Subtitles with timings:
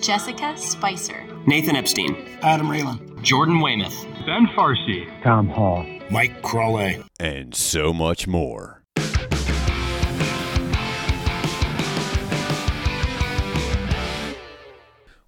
[0.00, 3.94] Jessica Spicer, Nathan Epstein, Adam Raylan, Jordan Weymouth,
[4.26, 8.82] Ben Farsi, Tom Hall, Mike Crawley, and so much more.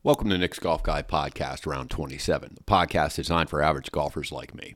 [0.02, 4.54] Welcome to Nick's Golf Guy Podcast, round 27, the podcast designed for average golfers like
[4.54, 4.74] me.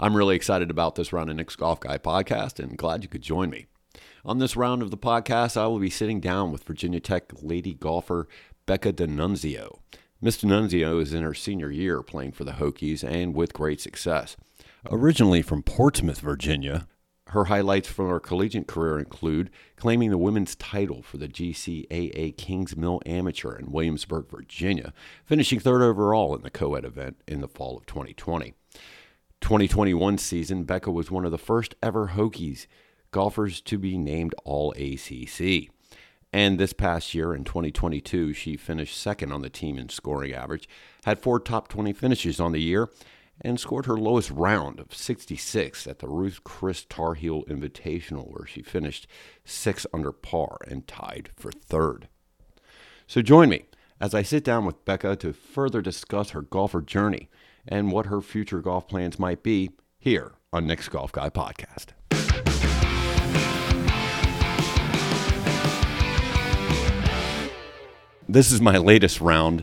[0.00, 3.22] I'm really excited about this round of Nick's Golf Guy Podcast and glad you could
[3.22, 3.66] join me.
[4.26, 7.74] On this round of the podcast, I will be sitting down with Virginia Tech lady
[7.74, 8.26] golfer
[8.64, 9.80] Becca Dinunzio.
[10.18, 14.38] Miss Dinunzio is in her senior year playing for the Hokies and with great success.
[14.90, 16.86] Originally from Portsmouth, Virginia,
[17.28, 23.02] her highlights from her collegiate career include claiming the women's title for the GCAA Kingsmill
[23.04, 24.94] Amateur in Williamsburg, Virginia,
[25.26, 28.54] finishing third overall in the co ed event in the fall of 2020.
[29.42, 32.66] 2021 season, Becca was one of the first ever Hokies
[33.14, 35.70] golfers to be named All ACC.
[36.32, 40.68] And this past year in 2022, she finished second on the team in scoring average,
[41.04, 42.90] had four top 20 finishes on the year,
[43.40, 48.48] and scored her lowest round of 66 at the Ruth Chris Tar Heel Invitational, where
[48.48, 49.06] she finished
[49.44, 52.08] six under par and tied for third.
[53.06, 53.66] So join me
[54.00, 57.30] as I sit down with Becca to further discuss her golfer journey
[57.66, 61.92] and what her future golf plans might be here on Nick's Golf Guy Podcast.
[68.34, 69.62] This is my latest round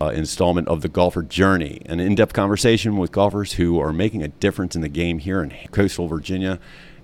[0.00, 4.22] uh, installment of the Golfer Journey, an in depth conversation with golfers who are making
[4.22, 6.60] a difference in the game here in coastal Virginia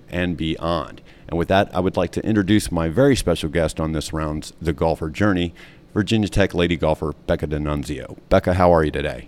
[0.07, 1.01] and beyond.
[1.27, 4.53] And with that, I would like to introduce my very special guest on this round's
[4.61, 5.53] The Golfer Journey,
[5.93, 8.17] Virginia Tech lady golfer Becca Dinunzio.
[8.29, 9.27] Becca, how are you today?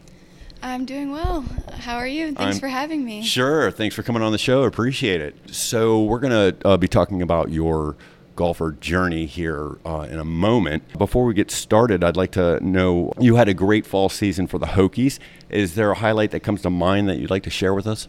[0.63, 1.41] I'm doing well.
[1.73, 2.27] How are you?
[2.27, 3.21] Thanks I'm- for having me.
[3.21, 3.69] Sure.
[3.69, 4.63] Thanks for coming on the show.
[4.63, 5.35] Appreciate it.
[5.53, 7.97] So, we're going to uh, be talking about your
[8.41, 10.97] golfer journey here uh, in a moment.
[10.97, 14.57] Before we get started, I'd like to know you had a great fall season for
[14.57, 15.19] the Hokies.
[15.51, 18.07] Is there a highlight that comes to mind that you'd like to share with us?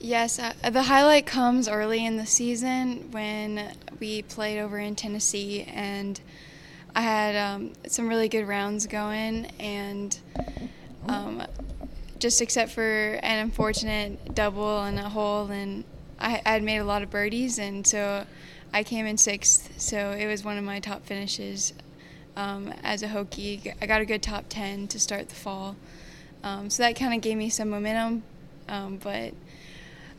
[0.00, 5.64] Yes, uh, the highlight comes early in the season when we played over in Tennessee,
[5.74, 6.18] and
[6.96, 10.18] I had um, some really good rounds going, and
[11.06, 11.42] um,
[12.18, 15.84] just except for an unfortunate double and a hole, and
[16.18, 18.24] I, I had made a lot of birdies, and so
[18.72, 19.80] I came in sixth.
[19.80, 21.72] So it was one of my top finishes
[22.36, 23.74] um, as a Hokie.
[23.80, 25.76] I got a good top ten to start the fall,
[26.42, 28.22] um, so that kind of gave me some momentum,
[28.68, 29.34] um, but.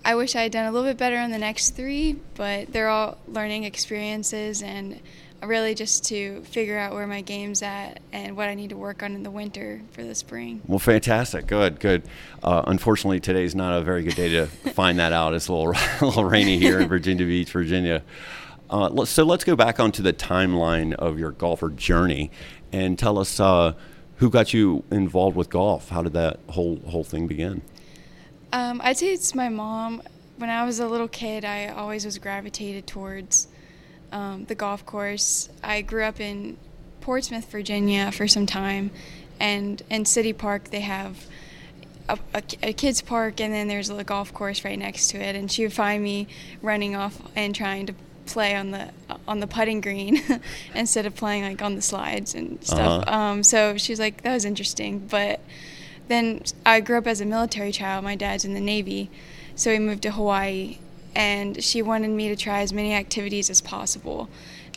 [0.02, 2.88] I wish I had done a little bit better on the next three, but they're
[2.88, 4.98] all learning experiences and
[5.44, 9.04] really just to figure out where my game's at and what I need to work
[9.04, 10.62] on in the winter for the spring.
[10.68, 11.48] Well, fantastic.
[11.48, 12.04] Good, good.
[12.44, 15.34] Uh, unfortunately, today's not a very good day to find that out.
[15.34, 18.04] It's a little, a little rainy here in Virginia Beach, Virginia.
[18.70, 22.30] Uh, so let's go back onto the timeline of your golfer journey
[22.72, 23.74] and tell us uh,
[24.18, 25.90] who got you involved with golf.
[25.90, 27.62] How did that whole whole thing begin?
[28.52, 30.02] Um, I'd say it's my mom.
[30.38, 33.48] When I was a little kid, I always was gravitated towards
[34.12, 35.50] um, the golf course.
[35.64, 36.58] I grew up in
[37.02, 38.92] Portsmouth, Virginia for some time,
[39.40, 41.26] and in City Park they have
[42.10, 45.36] a, a, a kids park, and then there's a golf course right next to it.
[45.36, 46.28] And she would find me
[46.62, 47.94] running off and trying to
[48.26, 48.92] play on the
[49.28, 50.22] on the putting green
[50.76, 53.04] instead of playing like on the slides and stuff.
[53.08, 53.16] Uh-huh.
[53.16, 55.40] Um, so she's like, that was interesting, but
[56.08, 58.04] then I grew up as a military child.
[58.04, 59.10] My dad's in the Navy,
[59.56, 60.78] so we moved to Hawaii,
[61.16, 64.30] and she wanted me to try as many activities as possible,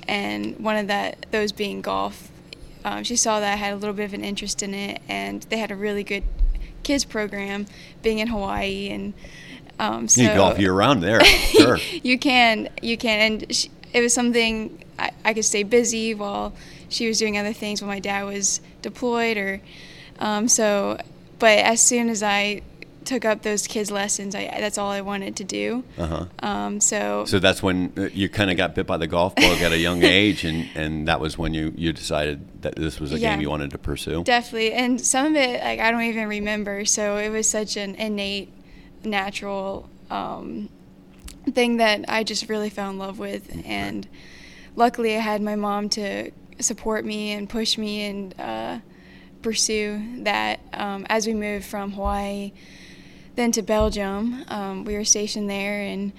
[0.08, 2.30] and one of that those being golf.
[2.84, 5.42] Um, she saw that I had a little bit of an interest in it, and
[5.44, 6.24] they had a really good
[6.82, 7.66] kids program,
[8.02, 9.14] being in Hawaii, and
[9.78, 11.20] um, so you golf year round there.
[11.52, 11.76] Sure.
[11.76, 16.54] you can you can and she, it was something I, I could stay busy while
[16.88, 19.60] she was doing other things when my dad was deployed or
[20.18, 20.98] um, so
[21.38, 22.62] but as soon as i
[23.06, 26.26] took up those kids lessons I, that's all i wanted to do Uh-huh.
[26.42, 29.60] um, so, So that's when uh, you kind of got bit by the golf bug
[29.62, 33.12] at a young age, and, and that was when you, you decided that this was
[33.12, 33.30] a Yeah.
[33.30, 34.22] game you wanted to pursue.
[34.24, 37.94] definitely and some of it like i don't even remember so it was such an
[37.96, 38.52] innate
[39.04, 40.68] natural um,
[41.52, 44.06] thing that i just really fell in love with and
[44.76, 46.30] luckily i had my mom to
[46.60, 48.78] support me and push me and uh,
[49.42, 52.52] pursue that um, as we moved from hawaii
[53.34, 54.44] then to belgium.
[54.48, 56.12] Um, we were stationed there and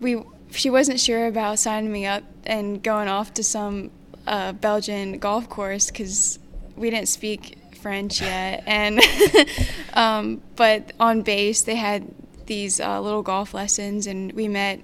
[0.00, 3.90] we she wasn't sure about signing me up and going off to some
[4.26, 6.38] uh, Belgian golf course because
[6.76, 9.00] we didn't speak French yet, and
[9.94, 12.14] um, but on base they had
[12.46, 14.80] these uh, little golf lessons, and we met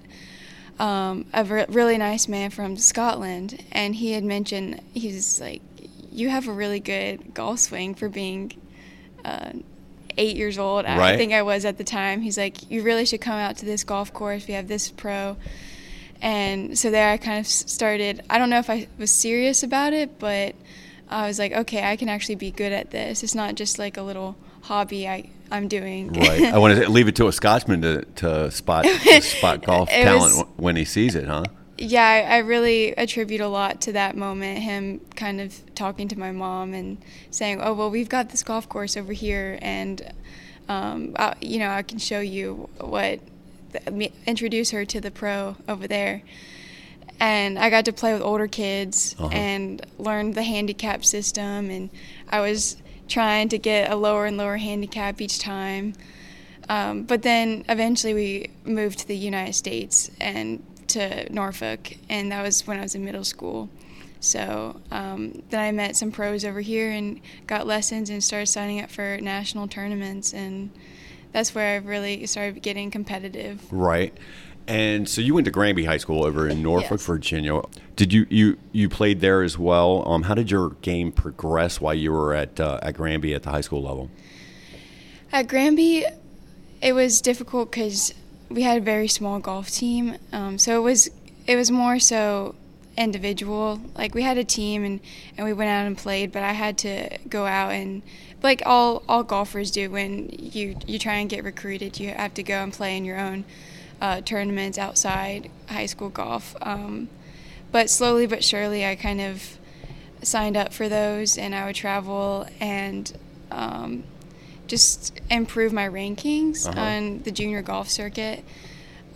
[0.79, 5.61] um, a re- really nice man from Scotland, and he had mentioned he's like,
[6.11, 8.51] "You have a really good golf swing for being
[9.23, 9.53] uh,
[10.17, 12.21] eight years old." I- I think I was at the time.
[12.21, 14.47] He's like, "You really should come out to this golf course.
[14.47, 15.37] We have this pro."
[16.21, 18.23] And so there I kind of started.
[18.29, 20.55] I don't know if I was serious about it, but
[21.09, 23.21] I was like, okay, I can actually be good at this.
[23.23, 26.11] It's not just like a little hobby I, I'm doing.
[26.13, 26.41] Right.
[26.45, 30.21] I want to leave it to a Scotsman to, to spot to spot golf talent
[30.35, 31.43] was- when he sees it, huh?
[31.77, 34.59] Yeah, I, I really attribute a lot to that moment.
[34.59, 36.97] Him kind of talking to my mom and
[37.31, 40.01] saying, "Oh, well, we've got this golf course over here, and
[40.69, 43.19] um, I, you know, I can show you what."
[43.91, 46.21] me- Introduce her to the pro over there,
[47.19, 49.27] and I got to play with older kids Uh-huh.
[49.33, 51.89] and learn the handicap system, and
[52.29, 52.77] I was
[53.09, 55.93] trying to get a lower and lower handicap each time.
[56.69, 62.41] Um, but then eventually we moved to the United States and to Norfolk, and that
[62.41, 63.69] was when I was in middle school.
[64.19, 68.81] So um, then I met some pros over here and got lessons and started signing
[68.81, 70.71] up for national tournaments, and
[71.31, 73.61] that's where I really started getting competitive.
[73.71, 74.17] Right.
[74.67, 77.05] And so you went to Granby High School over in Norfolk, Yes.
[77.05, 77.61] Virginia.
[77.95, 80.07] Did you, you you played there as well?
[80.07, 83.51] Um, how did your game progress while you were at uh, at Granby at the
[83.51, 84.09] high school level?
[85.31, 86.05] At Granby,
[86.81, 88.13] it was difficult because
[88.49, 91.09] we had a very small golf team, um, so it was
[91.47, 92.55] it was more so
[92.97, 93.81] individual.
[93.95, 94.99] Like we had a team and,
[95.37, 98.01] and we went out and played, but I had to go out and
[98.41, 102.43] like all all golfers do when you you try and get recruited, you have to
[102.43, 103.45] go and play in your own
[104.01, 106.55] uh, tournaments outside high school golf.
[106.61, 107.09] Um,
[107.71, 109.57] but slowly but surely, I kind of
[110.21, 113.11] signed up for those, and I would travel and
[113.51, 114.03] um,
[114.67, 116.79] just improve my rankings Uh-huh.
[116.79, 118.43] on the junior golf circuit.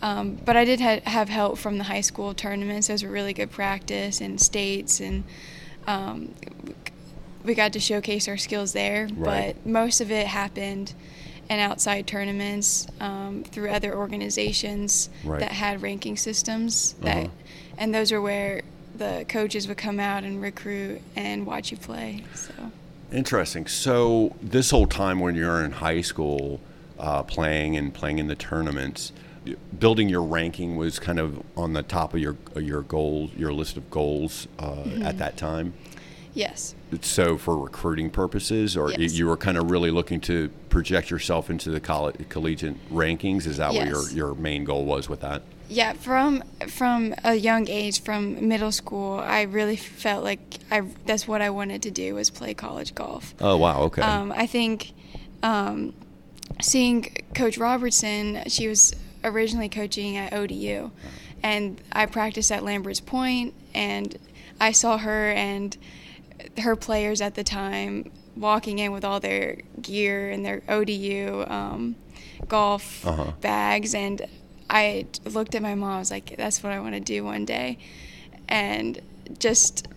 [0.01, 2.87] Um, but I did ha- have help from the high school tournaments.
[2.87, 5.23] Those were really good practice and states, and
[5.87, 6.33] um,
[7.43, 9.09] we got to showcase our skills there.
[9.13, 9.55] Right.
[9.63, 10.93] But most of it happened
[11.49, 15.39] in outside tournaments um, through other organizations Right.
[15.39, 16.93] that had ranking systems.
[17.01, 17.29] That, Uh-huh.
[17.77, 18.61] and those are where
[18.95, 22.23] the coaches would come out and recruit and watch you play.
[22.35, 22.53] So.
[23.11, 23.65] Interesting.
[23.67, 26.59] So this whole time when you're in high school,
[26.99, 29.11] uh, playing and playing in the tournaments,
[29.79, 33.77] building your ranking was kind of on the top of your your goals, your list
[33.77, 35.03] of goals uh, Mm-hmm.
[35.03, 35.73] at that time.
[36.35, 36.75] Yes.
[37.01, 39.13] So for recruiting purposes, or Yes.
[39.13, 43.47] you were kind of really looking to project yourself into the colle- collegiate rankings.
[43.47, 45.41] Is that what your your main goal was with that?
[45.69, 50.39] Yeah, from from a young age, from middle school, I really felt like
[50.71, 53.35] I that's what I wanted to do was play college golf.
[53.39, 53.81] Oh wow.
[53.83, 54.01] Okay.
[54.01, 54.93] Um, I think
[55.43, 55.93] um,
[56.59, 57.03] seeing
[57.35, 60.89] Coach Robertson, she was originally coaching at ODU,
[61.43, 64.17] and I practiced at Lambert's Point, and
[64.59, 65.77] I saw her and
[66.59, 71.95] her players at the time walking in with all their gear and their ODU um,
[72.47, 73.33] golf Uh-huh.
[73.41, 74.25] bags, and
[74.69, 75.91] I looked at my mom.
[75.95, 77.77] I was like, "That's what I want to do one day,"
[78.47, 78.99] and
[79.39, 79.87] just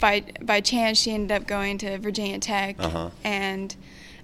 [0.00, 3.10] by by chance, she ended up going to Virginia Tech, Uh-huh.
[3.24, 3.74] and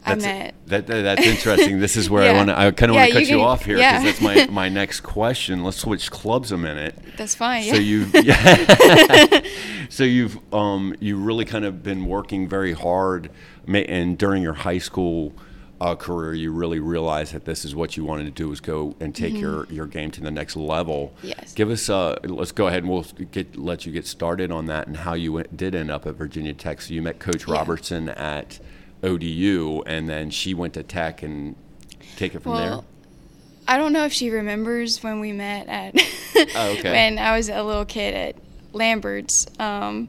[0.04, 0.54] I That's, met.
[0.66, 1.78] that, that- that's interesting.
[1.78, 2.58] This is where I want to.
[2.58, 4.00] I kind of Yeah, want to cut you you, can- off here yeah.
[4.00, 5.62] because that's my my next question.
[5.64, 6.98] Let's switch clubs a minute.
[7.16, 7.64] That's fine.
[7.64, 7.80] So yeah.
[7.80, 9.42] you've
[9.90, 13.30] so you've um you really kind of been working very hard,
[13.68, 15.32] and during your high school
[15.82, 18.94] uh, career, you really realized that this is what you wanted to do was go
[19.00, 21.12] and take your, your game to the next level.
[21.18, 21.26] Mm-hmm.
[21.28, 21.52] Yes.
[21.54, 24.86] Give us uh let's go ahead and we'll get let you get started on that
[24.86, 26.80] and how you went, did end up at Virginia Tech.
[26.82, 27.54] So you met Coach Yeah.
[27.54, 28.60] Robertson at
[29.02, 31.56] ODU, and then she went to Tech and
[32.16, 32.84] take it from Well,
[33.66, 35.94] I don't know if she remembers when we met at
[36.54, 36.92] Oh, okay.
[36.92, 38.36] when I was a little kid at
[38.72, 40.08] Lambert's, um,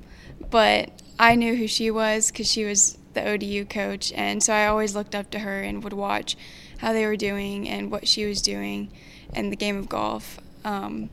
[0.52, 4.68] but I knew who she was because she was the ODU coach, and so I
[4.68, 6.36] always looked up to her and would watch
[6.80, 8.92] how they were doing and what she was doing
[9.36, 10.40] in the game of golf.
[10.66, 11.10] Um,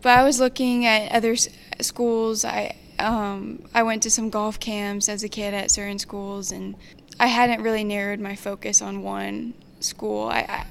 [0.00, 1.48] but I was looking at other s-
[1.80, 2.44] schools.
[2.44, 6.76] I um, I went to some golf camps as a kid at certain schools, and
[7.18, 10.28] I hadn't really narrowed my focus on one school.
[10.28, 10.66] I I,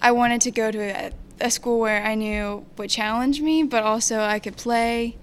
[0.00, 3.82] I wanted to go to a, a school where I knew would challenge me, but
[3.82, 5.16] also I could play.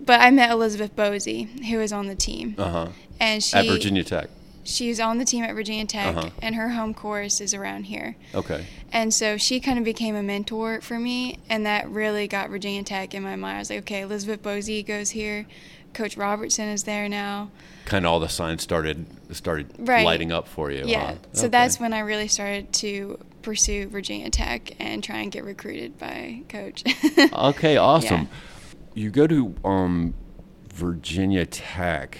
[0.00, 2.88] But I met Elizabeth Posey, who was on the team, there.
[3.20, 4.28] And she At Virginia Tech.
[4.64, 6.30] she's on the team at Virginia Tech, Uh-huh.
[6.42, 8.16] and her home course is around here.
[8.34, 8.66] Okay.
[8.92, 12.82] And so she kind of became a mentor for me, and that really got Virginia
[12.82, 13.56] Tech in my mind.
[13.56, 15.46] I was like, okay, Elizabeth Posey goes here,
[15.94, 17.50] Coach Robertson is there now.
[17.86, 20.04] Kind of all the signs started started Right.
[20.04, 20.82] lighting up for you.
[20.86, 21.06] Yeah.
[21.06, 21.14] huh?
[21.32, 21.48] So Okay.
[21.50, 26.42] that's when I really started to pursue Virginia Tech and try and get recruited by
[26.48, 26.82] Coach.
[27.32, 28.22] Okay, awesome.
[28.22, 29.02] Yeah.
[29.04, 30.14] You go to um,
[30.72, 32.18] Virginia Tech,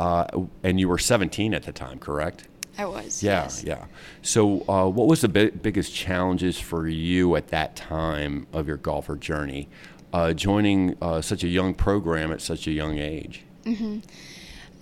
[0.00, 0.24] uh,
[0.62, 2.48] and you were 17 at the time, correct?
[2.78, 3.22] I was.
[3.22, 3.64] Yeah, yes.
[3.64, 3.84] yeah.
[4.22, 8.78] So, uh, what was the bi- biggest challenges for you at that time of your
[8.78, 9.68] golfer journey,
[10.14, 13.44] uh, joining uh, such a young program at such a young age?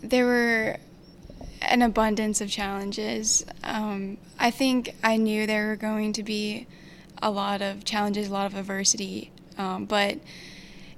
[0.02, 0.76] there were
[1.62, 3.44] an abundance of challenges.
[3.64, 6.68] Um, I think I knew there were going to be
[7.20, 10.18] a lot of challenges, a lot of adversity, um, but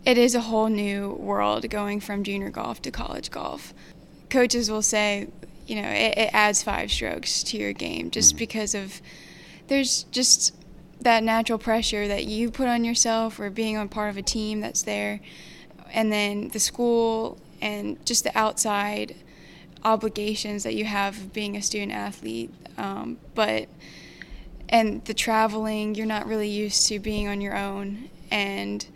[0.04, 3.72] it is a whole new world going from junior golf to college golf.
[4.30, 5.28] Coaches will say,
[5.66, 9.00] you know, it, it adds five strokes to your game just because of
[9.68, 10.54] there's just
[11.00, 14.60] that natural pressure that you put on yourself or being on part of a team
[14.60, 15.20] that's there.
[15.92, 19.16] And then the school and just the outside
[19.84, 23.68] obligations that you have of being a student athlete um, but
[24.68, 28.08] and the traveling you're not really used to being on your own.
[28.30, 28.86] And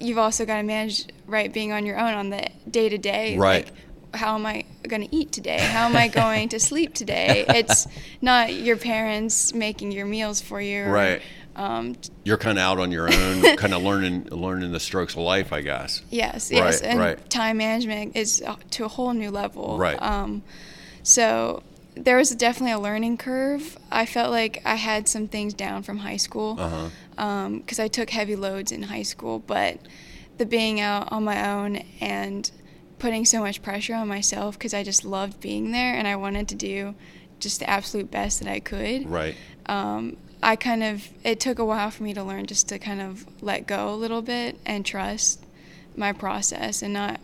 [0.00, 3.36] you've also got to manage right being on your own on the day to day
[3.38, 3.66] Right.
[3.66, 3.74] like
[4.14, 7.86] how am i going to eat today how am i going to sleep today it's
[8.20, 11.22] not your parents making your meals for you or, Right.
[11.56, 15.20] um, You're kind of out on your own, kind of learning learning the strokes of
[15.20, 16.02] life, I guess.
[16.10, 17.30] Yes, yes, and right.
[17.30, 19.76] time management is uh, to a whole new level.
[19.78, 20.00] Right.
[20.00, 20.42] Um,
[21.02, 21.62] so
[21.94, 23.76] there was definitely a learning curve.
[23.90, 27.48] I felt like I had some things down from high school Uh huh.
[27.58, 29.78] because I took heavy loads in high school, but
[30.38, 32.50] the being out on my own and
[33.02, 36.48] putting so much pressure on myself because I just loved being there and I wanted
[36.50, 36.94] to do
[37.40, 39.34] just the absolute best that I could Right.
[39.66, 43.00] um, I kind of it took a while for me to learn just to kind
[43.00, 45.44] of let go a little bit and trust
[45.96, 47.18] my process and not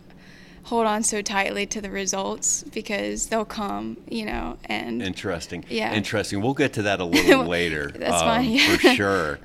[0.63, 5.63] hold on so tightly to the results because they'll come, you know, and Interesting.
[5.69, 5.93] Yeah.
[5.93, 6.41] Interesting.
[6.41, 7.91] We'll get to that a little later.
[7.95, 8.75] um, That's fine, yeah.
[8.75, 9.39] For sure.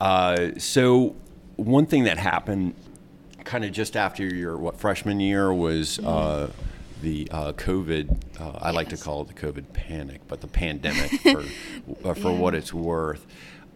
[0.00, 1.14] Uh, so,
[1.56, 2.74] one thing that happened
[3.50, 6.48] kind of just after your what freshman year was uh,
[7.02, 8.16] the uh, COVID.
[8.40, 9.02] Uh, I like to Yes.
[9.02, 11.42] call it the COVID panic, but the pandemic for
[12.08, 13.26] uh, for what it's worth.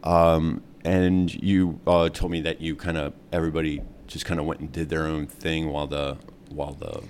[0.04, 4.60] Um, and you uh, told me that you kind of everybody just kind of went
[4.60, 6.18] and did their own thing while the
[6.50, 7.02] while the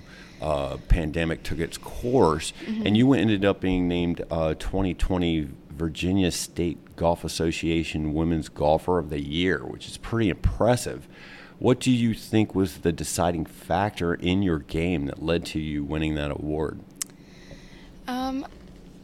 [0.43, 6.95] uh, pandemic took its course, and you ended up being named uh, 2020 Virginia State
[6.95, 11.07] Golf Association Women's Golfer of the Year, which is pretty impressive.
[11.59, 15.83] What do you think was the deciding factor in your game that led to you
[15.83, 16.79] winning that award?
[18.07, 18.45] Um,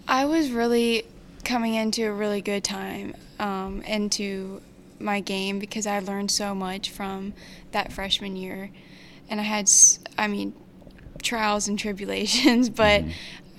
[0.08, 1.06] I was really
[1.44, 4.62] coming into a really good time um, into
[5.00, 7.34] my game because I learned so much from
[7.72, 8.70] that freshman year,
[9.30, 9.70] and I had,
[10.18, 10.54] I mean,
[11.24, 13.04] trials and tribulations, but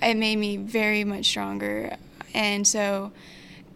[0.01, 1.95] it made me very much stronger.
[2.33, 3.11] And so,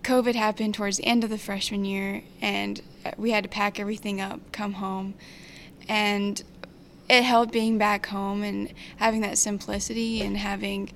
[0.03, 2.81] COVID happened towards the end of the freshman year, and
[3.17, 5.13] we had to pack everything up, come home,
[5.87, 6.43] and
[7.09, 10.91] it helped being back home and having that simplicity and having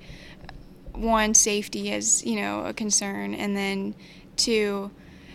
[0.94, 3.94] one safety as you know a concern and then
[4.36, 4.90] two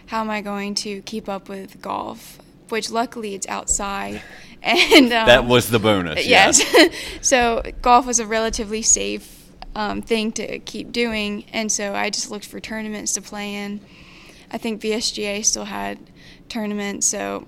[0.07, 4.21] how am i going to keep up with golf which luckily it's outside
[4.63, 6.25] and um, that was the bonus.
[6.25, 6.61] yes
[7.21, 12.29] so golf was a relatively safe um, thing to keep doing and so i just
[12.29, 13.79] looked for tournaments to play in
[14.51, 15.97] i think vsga still had
[16.49, 17.47] tournaments so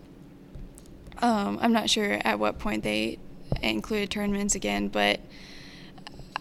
[1.21, 3.17] um, i'm not sure at what point they
[3.61, 5.19] included tournaments again but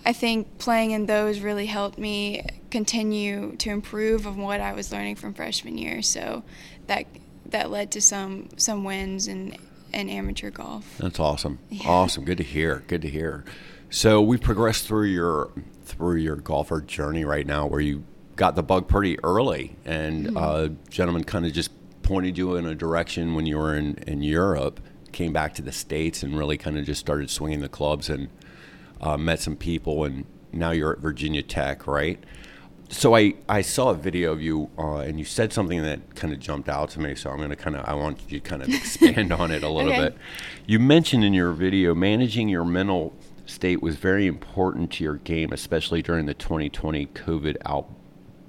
[0.07, 4.91] I think playing in those really helped me continue to improve of what I was
[4.91, 6.01] learning from freshman year.
[6.01, 6.45] So
[6.87, 7.05] that
[7.47, 9.55] that led to some some wins in
[9.93, 10.97] in amateur golf.
[10.99, 11.59] That's awesome.
[11.69, 11.89] Yeah.
[11.91, 12.25] Awesome.
[12.25, 12.85] Good to hear.
[12.87, 13.45] Good to hear.
[13.91, 15.51] So we've progressed through your
[15.85, 18.05] through your golfer journey right now, where you
[18.37, 20.37] got the bug pretty early, and Mm-hmm.
[20.39, 21.71] uh, gentleman kind of just
[22.09, 24.81] pointed you in a direction when you were in in Europe,
[25.13, 28.29] came back to the states, and really kind of just started swinging the clubs and
[29.03, 32.19] uh, met some people, and now you're at Virginia Tech, right?
[32.91, 36.33] So I, I saw a video of you, uh, and you said something that kind
[36.33, 37.15] of jumped out to me.
[37.15, 39.63] So I'm going to kind of I want you to kind of expand on it
[39.63, 40.05] a little Okay.
[40.09, 40.17] bit.
[40.67, 45.53] You mentioned in your video managing your mental state was very important to your game,
[45.53, 47.91] especially during the 2020 COVID out,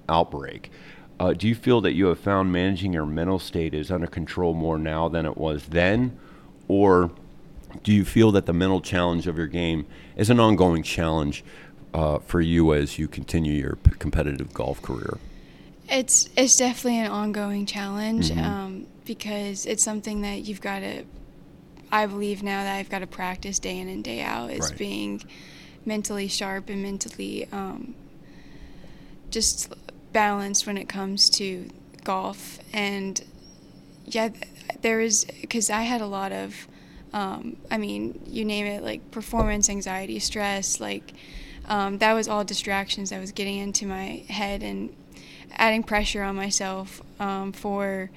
[0.08, 0.72] outbreak.
[1.20, 4.54] Uh, do you feel that you have found managing your mental state is under control
[4.54, 6.18] more now than it was then,
[6.68, 7.12] or
[7.84, 9.86] do you feel that the mental challenge of your game
[10.16, 11.44] is an ongoing challenge
[11.94, 15.18] uh, for you as you continue your p- competitive golf career?
[15.90, 21.04] It's it's definitely an ongoing challenge um, because it's something that you've got to
[21.92, 24.78] I believe now that I've got to practice day in and day out is Right.
[24.78, 25.24] being
[25.86, 27.96] mentally sharp and mentally um,
[29.32, 29.74] just
[30.14, 31.70] balanced when it comes to
[32.04, 32.60] golf.
[32.74, 33.24] And
[34.06, 34.46] yeah, th-
[34.82, 36.68] there is because I had a lot of,
[37.14, 41.14] um, I mean, you name it, like performance anxiety, stress, like
[41.68, 44.96] um, that was all distractions that was getting into my head and
[45.54, 48.10] adding pressure on myself um, for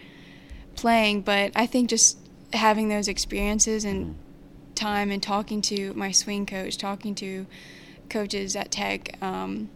[0.74, 1.22] playing.
[1.22, 2.18] But I think just
[2.52, 4.16] having those experiences and
[4.74, 7.46] time and talking to my swing coach, talking to
[8.08, 9.68] coaches at Tech, um,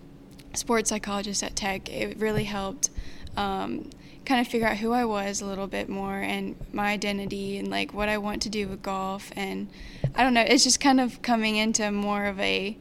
[0.59, 2.91] sports psychologist at Tech, it really helped
[3.37, 3.91] um,
[4.25, 7.69] kind of figure out who I was a little bit more and my identity and
[7.69, 9.31] like what I want to do with golf.
[9.37, 9.69] And
[10.15, 12.77] I don't know, it's just kind of coming into more of a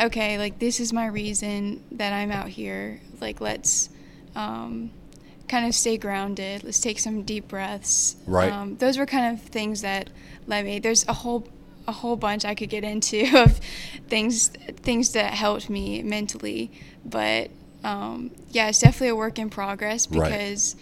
[0.00, 3.00] okay, like this is my reason that I'm out here.
[3.20, 3.90] Like let's
[4.34, 4.90] um,
[5.48, 6.64] kind of stay grounded.
[6.64, 8.16] Let's take some deep breaths.
[8.26, 8.52] Right.
[8.52, 10.10] Um, those were kind of things that
[10.46, 10.78] led me.
[10.78, 11.46] There's a whole
[11.88, 13.58] a whole bunch I could get into of
[14.08, 16.70] things things that helped me mentally,
[17.04, 17.50] but
[17.82, 20.30] um, yeah, it's definitely a work in progress Right.
[20.30, 20.76] because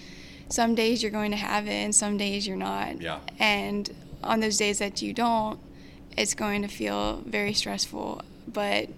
[0.48, 3.00] some days you're going to have it and some days you're not.
[3.00, 3.18] Yeah.
[3.38, 3.90] And
[4.24, 5.58] on those days that you don't,
[6.16, 8.22] it's going to feel very stressful.
[8.52, 8.88] But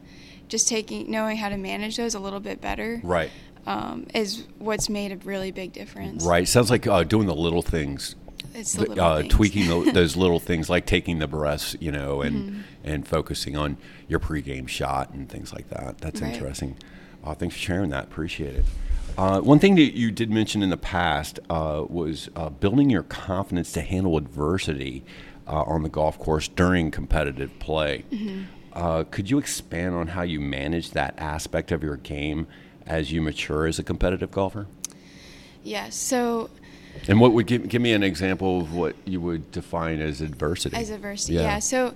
[0.48, 3.30] just taking knowing how to manage those a little bit better Right.
[3.66, 6.24] um, is what's made a really big difference.
[6.24, 6.46] Right.
[6.46, 8.14] Sounds like uh, doing the little things,
[8.58, 12.36] It's the uh, tweaking tho- those little things, like taking the breaths, you know, and
[12.50, 12.60] Mm-hmm.
[12.84, 13.76] and focusing on
[14.08, 15.98] your pregame shot and things like that.
[15.98, 16.32] That's Right.
[16.34, 16.76] interesting.
[17.24, 18.04] Uh, thanks for sharing that.
[18.04, 18.64] Appreciate it.
[19.16, 23.02] Uh, one thing that you did mention in the past uh, was uh, building your
[23.02, 25.02] confidence to handle adversity
[25.46, 28.04] uh, on the golf course during competitive play.
[28.12, 28.42] Mm-hmm.
[28.72, 32.46] Uh, could you expand on how you manage that aspect of your game
[32.86, 34.66] as you mature as a competitive golfer?
[35.64, 35.96] Yes.
[35.96, 36.48] So
[37.08, 40.76] And what would give give me an example of what you would define as adversity?
[40.76, 41.42] as adversity, Yeah.
[41.42, 41.58] yeah.
[41.58, 41.94] So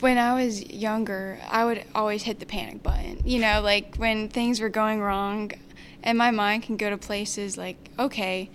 [0.00, 3.22] when I was younger, I would always hit the panic button.
[3.24, 5.52] You know, like when things were going wrong,
[6.02, 8.50] and my mind can go to places like, okay,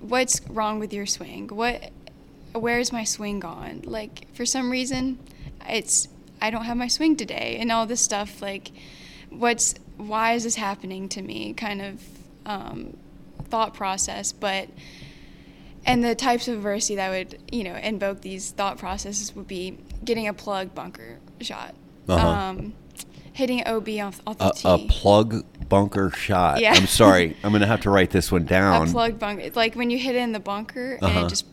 [0.00, 1.48] what's wrong with your swing?
[1.48, 1.90] What,
[2.54, 3.82] where's my swing gone?
[3.84, 5.18] Like for some reason,
[5.68, 6.08] it's
[6.40, 8.40] I don't have my swing today, and all this stuff.
[8.40, 8.70] Like,
[9.28, 11.52] what's why is this happening to me?
[11.52, 12.02] Kind of
[12.46, 12.96] um,
[13.50, 14.68] thought process, but
[15.86, 19.78] and the types of adversity that would you know invoke these thought processes would be
[20.04, 21.74] getting a plug bunker shot
[22.08, 22.28] Uh-huh.
[22.28, 22.74] um,
[23.32, 26.60] hitting ob off, off the a, tee a plug bunker shot.
[26.60, 26.72] Yeah.
[26.74, 27.36] I'm sorry.
[27.44, 28.88] I'm going to have to write this one down.
[28.88, 31.26] a plug bunker it's like when you hit it in the bunker and Uh-huh.
[31.26, 31.46] it just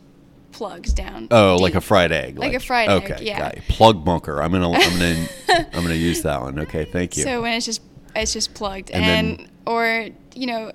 [0.52, 2.40] plugs down Oh, like a fried egg.
[2.40, 3.52] Like a fried egg, okay, yeah.
[3.70, 4.42] Plug bunker.
[4.42, 5.28] I'm gonna, I'm gonna,
[5.74, 6.60] I'm gonna use that one.
[6.62, 7.24] Okay, thank you.
[7.24, 7.82] so when it's just
[8.16, 10.72] it's just plugged And and, then- or you know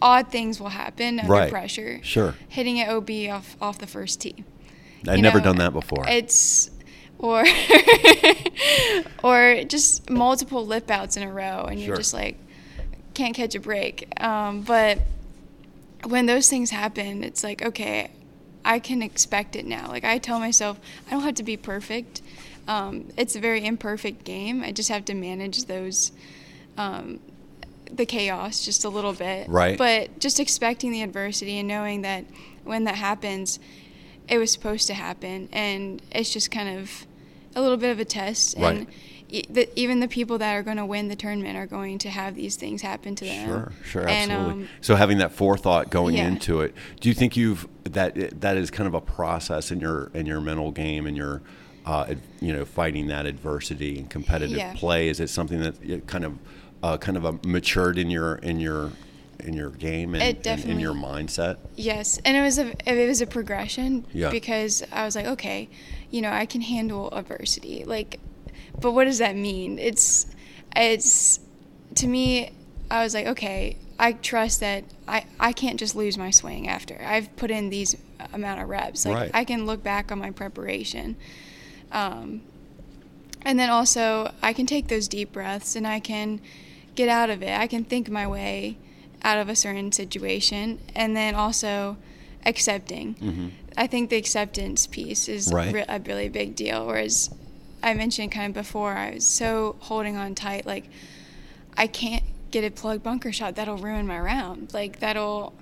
[0.00, 1.50] odd things will happen under Right.
[1.50, 2.34] pressure Sure.
[2.48, 4.44] hitting an ob off off the first tee
[5.06, 6.04] I've never know, done that before.
[6.08, 6.70] It's
[7.18, 7.44] or
[9.22, 11.88] or just multiple lip outs in a row, and Sure.
[11.88, 12.36] you're just like
[13.14, 14.08] can't catch a break.
[14.22, 14.98] Um, but
[16.04, 18.10] when those things happen, it's like okay,
[18.64, 19.88] I can expect it now.
[19.88, 22.22] Like I tell myself, I don't have to be perfect.
[22.66, 24.62] Um, it's a very imperfect game.
[24.62, 26.12] I just have to manage those.
[26.76, 27.18] Um,
[27.92, 29.48] the chaos just a little bit.
[29.48, 29.76] Right.
[29.78, 32.24] But just expecting the adversity and knowing that
[32.64, 33.58] when that happens,
[34.28, 37.06] it was supposed to happen, and it's just kind of
[37.56, 38.56] a little bit of a test.
[38.58, 38.76] Right.
[38.78, 38.86] And
[39.30, 42.10] e- the, even the people that are going to win the tournament are going to
[42.10, 43.48] have these things happen to them.
[43.48, 44.62] Sure, sure, And, absolutely.
[44.64, 46.28] um, so having that forethought going yeah.
[46.28, 50.10] into it, do you think you've that that is kind of a process in your
[50.12, 51.40] in your mental game and your
[51.86, 54.74] uh, you know fighting that adversity and competitive Yeah.
[54.76, 55.08] play?
[55.08, 56.38] Is it something that it kind of
[56.82, 58.92] uh, kind of a matured in your in your
[59.40, 61.58] in your game and, in your mindset?
[61.76, 64.30] Yes, and it was a it was a progression Yeah.
[64.30, 65.68] because I was like, okay,
[66.10, 67.84] you know, I can handle adversity.
[67.84, 68.20] Like,
[68.80, 69.78] but what does that mean?
[69.78, 70.26] It's
[70.74, 71.40] it's
[71.96, 72.50] to me,
[72.90, 77.00] I was like, okay, I trust that I I can't just lose my swing after
[77.04, 77.96] I've put in these
[78.32, 79.06] amount of reps.
[79.06, 79.30] Like Right.
[79.34, 81.16] I can look back on my preparation.
[81.92, 82.42] Um,
[83.42, 86.40] and then also, I can take those deep breaths and I can
[86.98, 87.54] get out of it.
[87.64, 88.76] I can think my way
[89.22, 90.78] out of a certain situation.
[90.94, 91.96] And then also,
[92.44, 93.14] accepting.
[93.14, 93.48] Mm-hmm.
[93.76, 95.72] I think the acceptance piece is Right.
[95.72, 96.86] re- a really big deal.
[96.86, 97.30] Whereas
[97.82, 100.86] I mentioned kind of before, I was so holding on tight, like,
[101.76, 103.54] I can't get a plug bunker shot.
[103.56, 104.72] That'll ruin my round.
[104.74, 105.52] Like, that'll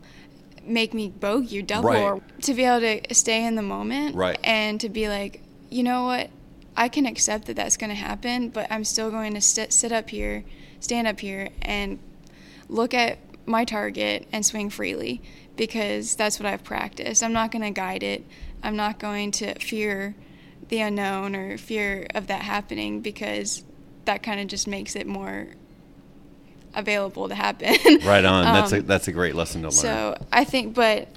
[0.64, 1.90] make me bogey or double.
[1.90, 2.02] Right.
[2.02, 4.38] Or to be able to stay in the moment Right.
[4.44, 6.30] and to be like, you know what?
[6.76, 9.92] I can accept that that's going to happen, but I'm still going to sit, sit
[9.92, 10.44] up here,
[10.80, 11.98] stand up here, and
[12.68, 15.22] look at my target and swing freely
[15.56, 17.22] because that's what I've practiced.
[17.22, 18.24] I'm not going to guide it.
[18.62, 20.14] I'm not going to fear
[20.68, 23.62] the unknown or fear of that happening because
[24.04, 25.48] that kind of just makes it more
[26.74, 27.76] available to happen.
[28.04, 28.44] Right on.
[28.44, 29.72] that's a Um, that's a great lesson to learn.
[29.72, 31.08] so I think, but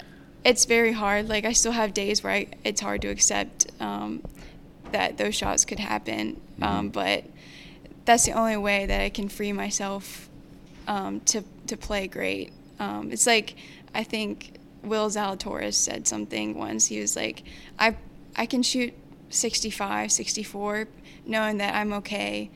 [0.43, 1.27] it's very hard.
[1.27, 4.23] Like I still have days where I, it's hard to accept um,
[4.91, 6.39] that those shots could happen.
[6.59, 6.63] Mm-hmm.
[6.63, 7.25] Um, but
[8.05, 10.29] that's the only way that I can free myself
[10.87, 12.51] um, to to play great.
[12.79, 13.55] Um, it's like
[13.93, 16.87] I think Will Zalatoris said something once.
[16.87, 17.43] He was like,
[17.77, 17.95] I
[18.35, 18.93] I can shoot
[19.29, 20.87] 65, 64,
[21.25, 22.49] knowing that I'm okay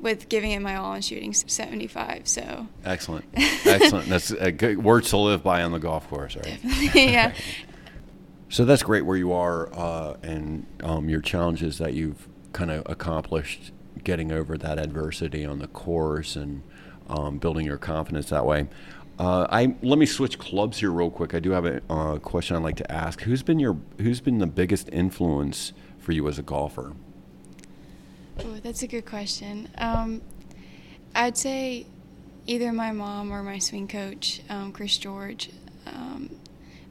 [0.00, 2.28] with giving it my all and shooting 75.
[2.28, 3.24] So Excellent.
[3.34, 4.08] Excellent.
[4.08, 6.58] That's a good words to live by on the golf course, right?
[6.94, 7.32] yeah.
[8.48, 12.84] So that's great where you are uh, and um, your challenges that you've kind of
[12.86, 13.72] accomplished
[14.06, 16.62] getting over that adversity on the course and
[17.08, 18.68] um, building your confidence that way.
[19.18, 21.34] Uh, I let me switch clubs here real quick.
[21.34, 23.22] I do have a uh, question I'd like to ask.
[23.22, 26.92] Who's been your Who's been the biggest influence for you as a golfer?
[28.38, 29.68] Oh, that's a good question.
[29.78, 30.22] Um,
[31.14, 31.86] I'd say
[32.46, 35.50] either my mom or my swing coach, um, Chris George.
[35.86, 36.30] Um,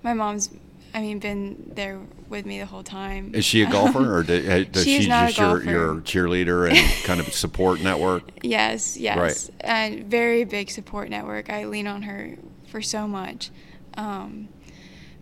[0.04, 0.50] my mom's,
[0.96, 3.36] I mean, been there with me the whole time.
[3.36, 7.34] Is she a golfer or uh, does she just your, your cheerleader and kind of
[7.34, 8.24] support network?
[8.42, 9.18] Yes, yes.
[9.18, 9.50] Right.
[9.60, 11.50] And very big support network.
[11.50, 12.38] I lean on her
[12.70, 13.52] for so much.
[13.98, 14.48] Um,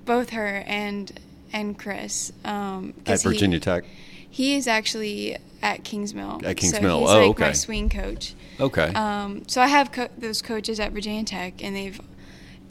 [0.05, 1.19] both her and
[1.51, 2.31] and Chris.
[2.45, 3.83] Um, At he- Virginia Tech.
[4.29, 6.43] He is actually at Kingsmill.
[6.43, 6.99] At So Kingsmill.
[7.01, 7.43] he's Oh, like okay.
[7.47, 8.35] my swing coach.
[8.59, 8.87] Okay.
[8.93, 11.99] Um, so I have co- those coaches at Virginia Tech, and they've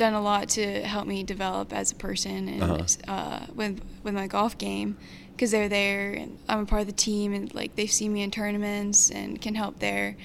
[0.03, 3.13] done a lot to help me develop as a person and Uh-huh.
[3.15, 4.97] uh, with with my golf game
[5.33, 8.21] because they're there and I'm a part of the team and like they've seen me
[8.27, 10.17] in tournaments and can help there.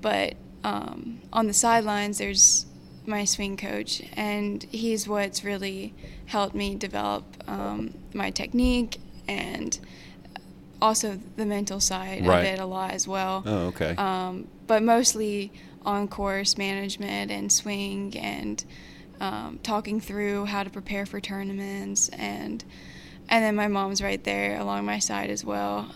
[0.00, 0.34] But
[0.64, 2.66] um, on the sidelines, there's
[3.04, 5.92] my swing coach, and he's what's really
[6.26, 9.78] helped me develop um, my technique and
[10.80, 12.38] also the mental side Right.
[12.40, 13.94] of it a lot as well oh, okay.
[13.96, 15.50] um, but mostly
[15.84, 18.62] on course management and swing and
[19.20, 22.64] um, talking through how to prepare for tournaments and
[23.28, 25.90] and then my mom's right there along my side as well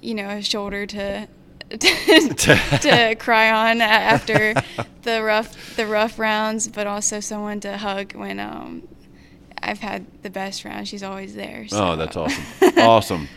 [0.00, 1.26] you know a shoulder to
[1.70, 4.54] to, to cry on after
[5.02, 8.86] the rough the rough rounds but also someone to hug when um,
[9.62, 11.92] I've had the best round she's always there so.
[11.92, 12.44] Oh, that's awesome.
[12.78, 13.28] awesome.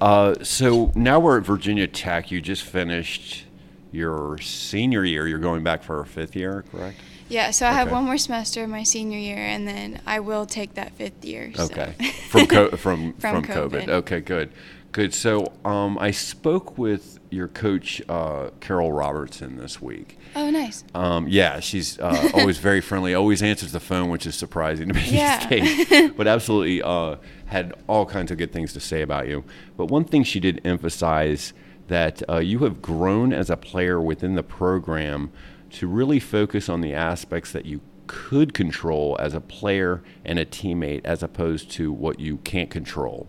[0.00, 2.30] Uh, so now we're at Virginia Tech.
[2.30, 3.44] You just finished
[3.92, 5.28] your senior year.
[5.28, 6.98] You're going back for a fifth year, correct?
[7.28, 10.46] Yeah, so I have one more semester of my senior year, and then I will
[10.46, 11.52] take that fifth year.
[11.54, 11.64] so.
[11.64, 11.92] Okay.
[12.28, 13.70] From co- from from, From COVID.
[13.84, 13.88] COVID.
[13.88, 14.50] Okay, good,
[14.92, 15.14] good.
[15.14, 20.18] So um, I spoke with your coach uh, Carol Robertson this week.
[20.36, 20.84] oh, nice.
[20.94, 23.14] Um, yeah, she's uh, always very friendly.
[23.14, 25.44] Always answers the phone, which is surprising to me Yeah.
[25.48, 26.10] these days.
[26.16, 29.42] But absolutely uh, had all kinds of good things to say about you.
[29.76, 31.54] But one thing she did emphasize
[31.88, 35.32] that uh, you have grown as a player within the program
[35.74, 40.44] to really focus on the aspects that you could control as a player and a
[40.44, 43.26] teammate, as opposed to what you can't control.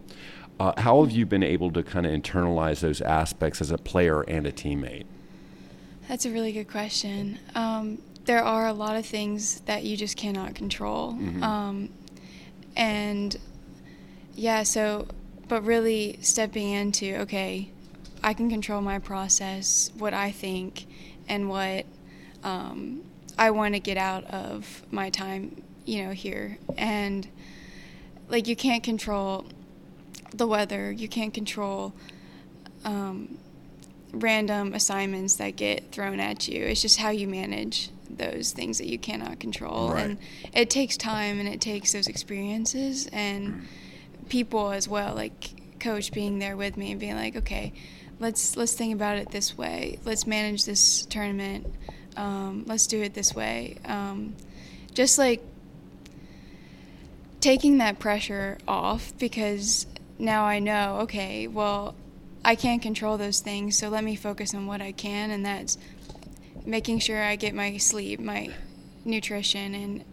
[0.60, 4.22] Uh, how have you been able to kind of internalize those aspects as a player
[4.22, 5.06] and a teammate?
[6.08, 7.40] That's a really good question.
[7.56, 11.14] Um, there are a lot of things that you just cannot control.
[11.14, 11.44] Mm-hmm.
[11.44, 11.90] Um,
[12.76, 13.36] and
[14.36, 15.08] yeah, so,
[15.48, 17.72] but really stepping into, okay,
[18.24, 20.86] I can control my process, what I think,
[21.28, 21.86] and what
[22.46, 23.02] um,
[23.38, 26.58] I want to get out of my time, you know, here.
[26.78, 27.28] And
[28.30, 29.46] like, you can't control
[30.34, 31.94] the weather, you can't control.
[32.86, 33.38] Um,
[34.16, 36.64] random assignments that get thrown at you.
[36.64, 39.92] It's just how you manage those things that you cannot control.
[39.92, 40.06] Right.
[40.06, 40.18] And
[40.54, 43.68] it takes time and it takes those experiences and
[44.30, 47.74] people as well, like coach being there with me and being like, okay,
[48.20, 50.00] let's let's think about it this way.
[50.06, 51.68] Let's manage this tournament.
[52.16, 53.78] Um, let's do it this way.
[53.86, 54.36] Um,
[54.94, 55.42] just like
[57.42, 59.86] taking that pressure off because
[60.18, 61.96] now I know, okay, well,
[62.44, 65.78] I can't control those things, so let me focus on what I can, and that's
[66.66, 68.50] making sure I get my sleep, my
[69.04, 70.06] nutrition, and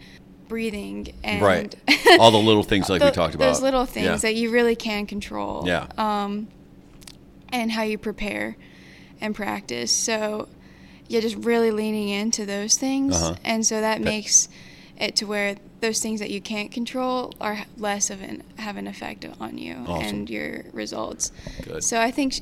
[0.49, 1.75] breathing, and Right.
[2.21, 3.47] All the little things like we talked about.
[3.47, 4.17] Those little things Yeah.
[4.17, 5.65] that you really can control.
[5.67, 5.87] Yeah.
[5.97, 6.49] Um,
[7.51, 8.57] and how you prepare
[9.21, 9.93] and practice.
[9.93, 10.49] So,
[11.13, 13.35] yeah, just really leaning into those things, Uh-huh.
[13.45, 14.49] and so that makes
[14.99, 18.87] it to where those things that you can't control are less of an have an
[18.87, 20.07] effect on you Awesome.
[20.07, 21.33] and your results.
[21.63, 21.83] Good.
[21.85, 22.35] So I think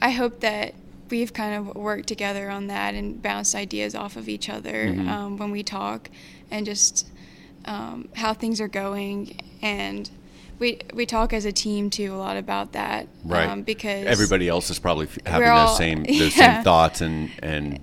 [0.00, 0.74] I hope that
[1.10, 5.08] we've kind of worked together on that and bounced ideas off of each other Mm-hmm.
[5.08, 6.10] um, when we talk
[6.50, 7.08] and just
[7.64, 10.10] um, how things are going and
[10.58, 13.48] we we talk as a team too a lot about that, Right.
[13.48, 16.54] Um, because Everybody else is probably having We're those same those yeah.
[16.56, 17.78] same thoughts and and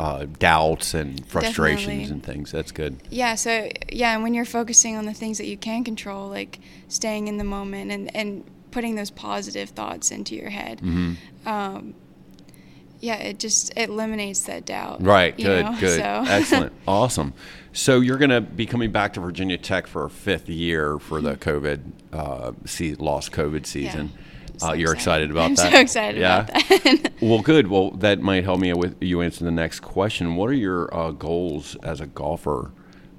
[0.00, 2.04] uh, doubts and frustrations Definitely.
[2.12, 2.50] and things.
[2.52, 2.96] That's good.
[3.10, 6.58] Yeah, so yeah, and when you're focusing on the things that you can control, like
[6.88, 11.48] staying in the moment and, and putting those positive thoughts into your head, Mm-hmm.
[11.48, 11.94] um,
[13.00, 15.02] yeah, it just it eliminates that doubt.
[15.02, 15.36] Right.
[15.36, 15.64] Good.
[15.66, 15.98] know, Good.
[16.00, 16.72] so- Excellent.
[16.88, 17.34] Awesome.
[17.72, 21.20] So you're going to be coming back to Virginia Tech for a fifth year for
[21.20, 21.80] the COVID
[22.12, 24.12] uh, se- lost COVID season.
[24.58, 25.30] So uh, you're excited excited.
[25.30, 25.72] about I'm that?
[25.72, 27.12] so excited about that.
[27.20, 27.68] well, good.
[27.68, 30.36] Well, that might help me with you answer the next question.
[30.36, 32.70] What are your uh, goals as a golfer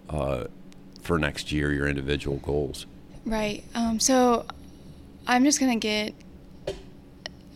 [0.09, 0.45] uh,
[1.01, 1.71] for next year?
[1.71, 2.85] Your individual goals.
[3.25, 3.63] Right.
[3.73, 4.45] Um, so
[5.27, 6.13] I'm just going to get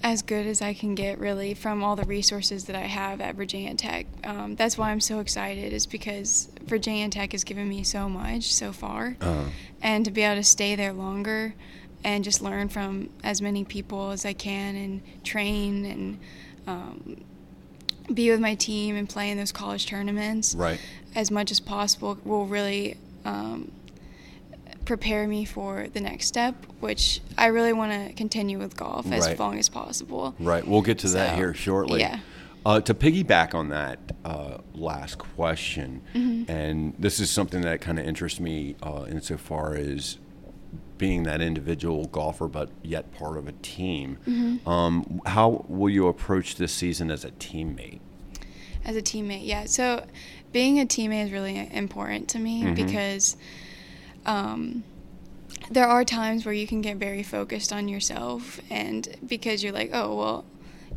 [0.01, 3.35] as good as I can get, really, from all the resources that I have at
[3.35, 4.07] Virginia Tech.
[4.23, 8.53] Um, that's why I'm so excited, is because Virginia Tech has given me so much
[8.53, 9.17] so far.
[9.81, 11.53] And to be able to stay there longer
[12.03, 16.19] and just learn from as many people as I can and train and
[16.67, 17.21] um,
[18.13, 20.79] be with my team and play in those college tournaments Right.
[21.15, 23.71] as much as possible will really um,
[24.85, 29.25] prepare me for the next step, which I really want to continue with golf as
[29.27, 29.39] Right.
[29.39, 30.33] long as possible.
[30.39, 30.65] Right.
[30.67, 31.99] We'll get to that here shortly.
[31.99, 32.19] yeah.
[32.65, 36.51] Uh, to piggyback on that uh, last question, Mm-hmm.
[36.51, 40.17] and this is something that kind of interests me uh, insofar as
[40.99, 44.19] being that individual golfer, but yet part of a team.
[44.27, 44.69] Mm-hmm.
[44.69, 48.01] Um, how will you approach this season as a teammate?
[48.85, 49.65] As a teammate, yeah.
[49.65, 50.05] So
[50.51, 52.75] being a teammate is really important to me Mm-hmm.
[52.85, 53.35] because
[54.25, 54.83] um,
[55.71, 59.89] there are times where you can get very focused on yourself, and because you're like,
[59.93, 60.45] oh, well,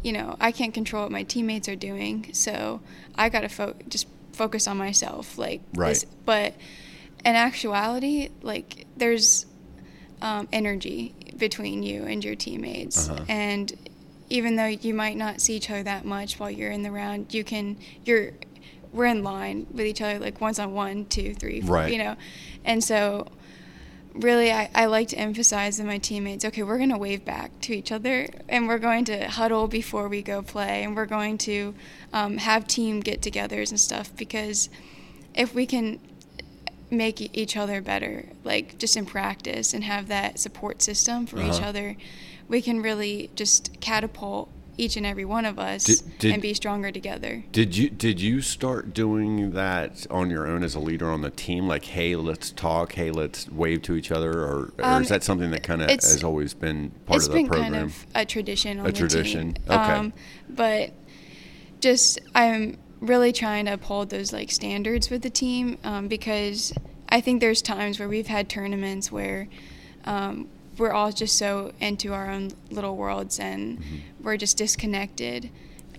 [0.02, 2.80] you know, I can't control what my teammates are doing, so
[3.14, 5.38] I got to fo- just focus on myself.
[5.38, 6.04] Like, Right.
[6.24, 6.54] but
[7.24, 9.46] in actuality, like, there's
[10.22, 13.10] um, energy between you and your teammates.
[13.10, 13.24] Uh-huh.
[13.28, 13.72] And
[14.30, 17.34] even though you might not see each other that much while you're in the round,
[17.34, 18.30] you can, you're,
[18.92, 21.92] we're in line with each other, like once on one, two, three, four, Right.
[21.92, 22.16] you know?
[22.64, 23.26] And so,
[24.14, 27.50] really, I, I like to emphasize to my teammates okay, we're going to wave back
[27.62, 31.36] to each other and we're going to huddle before we go play and we're going
[31.38, 31.74] to
[32.12, 34.68] um, have team get togethers and stuff because
[35.34, 35.98] if we can
[36.92, 41.54] make each other better, like just in practice and have that support system for each
[41.54, 41.66] Uh-huh.
[41.68, 41.96] other,
[42.48, 46.54] we can really just catapult each and every one of us Did- did- and be
[46.54, 47.44] stronger together.
[47.52, 51.30] Did you did you start doing that on your own as a leader on the
[51.30, 51.66] team?
[51.68, 52.92] Like, hey, let's talk.
[52.94, 55.90] Hey, let's wave to each other, or, or Um, is that something that kind of
[55.90, 57.72] has always been part of the been program?
[57.72, 59.64] kind of a tradition on A tradition, team.
[59.70, 60.12] okay.
[60.48, 60.92] but
[61.80, 66.72] just I'm really trying to uphold those like standards with the team um, because
[67.08, 69.48] I think there's times where we've had tournaments where
[70.04, 74.24] um, we're all just so into our own little worlds and Mm-hmm.
[74.24, 75.50] we're just disconnected.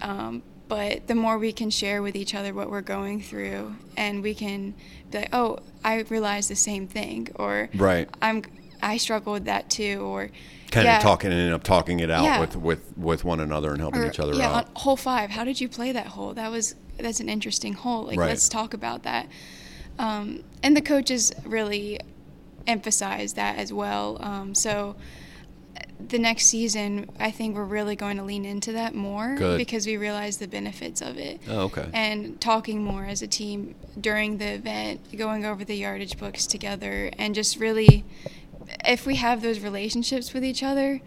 [0.01, 4.23] Um, but the more we can share with each other what we're going through, and
[4.23, 4.73] we can
[5.11, 8.09] be like, "Oh, I realize the same thing," or Right.
[8.21, 8.41] I'm
[8.81, 10.29] I struggle with that too, or
[10.71, 12.39] kind yeah, of talking and end up talking it out Yeah.
[12.39, 14.65] with, with, with one another and helping or- each other yeah, out.
[14.65, 15.29] on hole five.
[15.29, 16.33] How did you play that hole?
[16.33, 18.03] That was that's an interesting hole.
[18.03, 18.29] Like Right.
[18.29, 19.27] let's talk about that.
[19.99, 21.99] Um, and the coaches really
[22.65, 24.17] emphasize that as well.
[24.21, 24.95] Um, so
[25.99, 29.57] the next season, I think we're really going to lean into that more Good.
[29.57, 31.41] because we realize the benefits of it.
[31.47, 31.87] Oh, okay.
[31.93, 37.09] And talking more as a team during the event, going over the yardage books together,
[37.17, 38.03] and just really,
[38.85, 41.01] if we have those relationships with each other,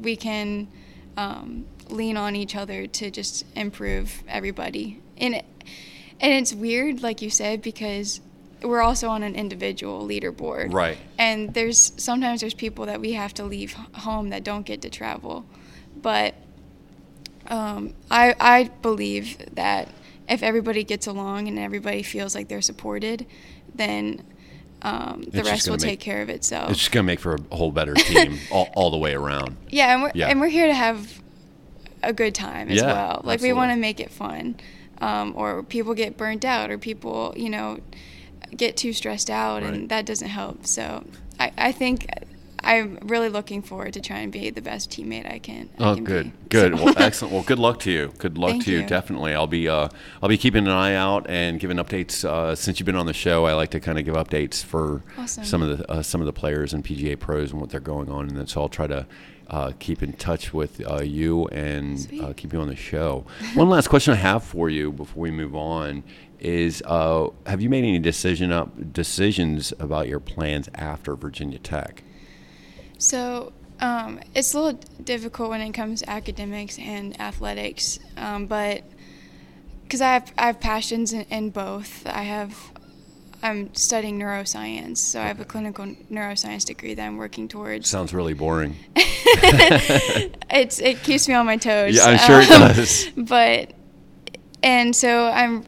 [0.00, 0.68] we can
[1.16, 5.00] um, lean on each other to just improve everybody.
[5.18, 5.44] And it,
[6.20, 8.20] and it's weird, like you said, because
[8.62, 10.72] we're also on an individual leaderboard.
[10.72, 10.98] Right.
[11.18, 14.90] And there's sometimes there's people that we have to leave home that don't get to
[14.90, 15.44] travel,
[16.00, 16.34] but
[17.48, 19.88] um, I I believe that
[20.28, 23.26] if everybody gets along and everybody feels like they're supported,
[23.74, 24.22] then
[24.82, 26.70] um, the rest will make- take care of itself.
[26.70, 29.56] It's just going to make for a whole better team all, all the way around.
[29.70, 30.28] Yeah, and we're Yeah.
[30.28, 31.20] and we're here to have
[32.02, 33.20] a good time as Yeah, well.
[33.24, 34.56] Like we want to make it fun,
[35.00, 37.78] um, or people get burnt out, or people you know
[38.56, 39.72] get too stressed out, Right.
[39.72, 40.66] and that doesn't help.
[40.66, 41.04] So
[41.38, 42.06] I, I think
[42.64, 45.68] I'm really looking forward to trying to be the best teammate I can.
[45.78, 46.48] I Oh, can good, be.
[46.48, 46.76] good.
[46.78, 47.34] So- Well, excellent.
[47.34, 48.12] Well, good luck to you.
[48.18, 48.80] Good luck Thank to you.
[48.80, 48.86] you.
[48.86, 49.34] Definitely.
[49.34, 49.88] I'll be uh,
[50.22, 52.24] I'll be keeping an eye out and giving updates.
[52.24, 55.02] Uh, since you've been on the show, I like to kind of give updates for
[55.18, 55.44] Awesome.
[55.44, 58.10] some of the uh, some of the players and PGA pros and what they're going
[58.10, 59.06] on, and then so I'll try to.
[59.50, 63.26] Uh, keep in touch with uh, you and uh, keep you on the show.
[63.54, 66.04] One last question I have for you before we move on
[66.40, 72.02] is: uh, Have you made any decision up decisions about your plans after Virginia Tech?
[73.02, 78.84] So um, it's a little difficult when it comes to academics and athletics, um, but
[79.82, 82.06] because I have I have passions in, in both.
[82.06, 82.56] I have
[83.42, 87.88] I'm studying neuroscience, so I have a clinical neuroscience degree that I'm working towards.
[87.88, 88.76] Sounds really boring.
[88.94, 91.96] it's it keeps me on my toes.
[91.96, 93.10] Yeah, I'm sure it Um, does.
[93.16, 93.72] But
[94.62, 95.66] and so I'm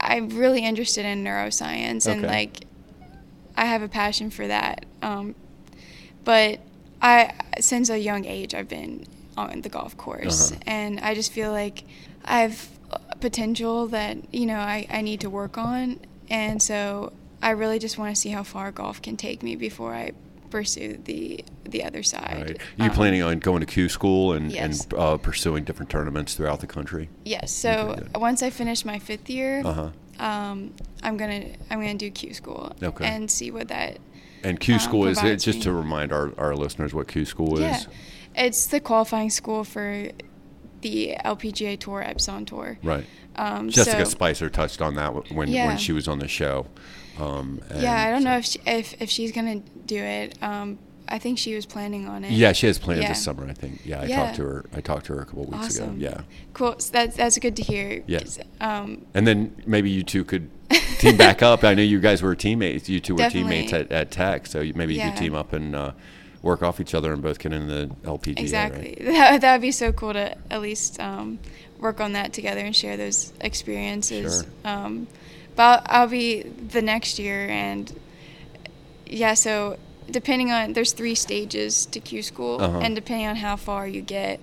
[0.00, 2.64] I'm really interested in neuroscience and like
[3.56, 4.86] I have a passion for that.
[5.02, 5.36] Um,
[6.24, 6.60] but
[7.02, 9.04] I since a young age I've been
[9.36, 10.60] on the golf course Uh-huh.
[10.66, 11.84] and I just feel like
[12.24, 12.68] I have
[13.20, 17.98] potential that you know I, I need to work on and so I really just
[17.98, 20.12] want to see how far golf can take me before I
[20.50, 22.44] pursue the the other side.
[22.48, 22.58] Right.
[22.78, 24.84] You Um, planning on going to Q school and, yes.
[24.84, 27.08] and uh, pursuing different tournaments throughout the country?
[27.24, 27.50] Yes.
[27.50, 29.90] So Okay, once I finish my fifth year, Uh-huh.
[30.20, 33.04] um, I'm gonna I'm gonna do Q school Okay.
[33.06, 33.98] and see what that.
[34.44, 37.60] And Q Um, school is provides just to remind our, our listeners what Q school
[37.60, 37.88] Yeah, is.
[38.34, 40.08] it's the qualifying school for
[40.82, 42.78] the LPGA Tour Epson Tour.
[42.82, 43.06] Right.
[43.36, 45.66] Um, Jessica so, Spicer touched on that when Yeah.
[45.66, 46.66] when she was on the show.
[47.18, 50.36] Um, Yeah, I don't so- know if she, if if she's gonna do it.
[50.42, 52.32] Um, I think she was planning on it.
[52.32, 53.08] Yeah, she has plans Yeah.
[53.08, 53.46] this summer.
[53.48, 53.80] I think.
[53.84, 54.24] Yeah, I Yeah.
[54.24, 54.64] talked to her.
[54.74, 55.96] I talked to her a couple weeks Awesome.
[55.96, 55.98] ago.
[55.98, 56.20] Yeah,
[56.54, 56.76] Cool.
[56.78, 58.02] So that's that's good to hear.
[58.06, 58.20] Yeah.
[58.20, 60.48] 'cause, Um, and then maybe you two could
[60.98, 61.64] team back up.
[61.64, 62.88] I know you guys were teammates.
[62.88, 63.52] You two were Definitely.
[63.66, 65.10] teammates at, at Tech, so maybe you Yeah.
[65.10, 65.92] could team up and uh,
[66.42, 68.38] work off each other and both get in the LPGA.
[68.38, 68.96] Exactly.
[69.00, 69.04] Right?
[69.14, 71.38] That that would be so cool to at least um,
[71.78, 74.42] work on that together and share those experiences.
[74.42, 74.50] Sure.
[74.70, 75.06] Um,
[75.56, 77.92] but I'll, I'll be the next year, and
[79.06, 79.34] yeah.
[79.34, 79.78] So
[80.10, 82.78] depending on there's three stages to Q school, Uh-huh.
[82.80, 84.40] and depending on how far you get,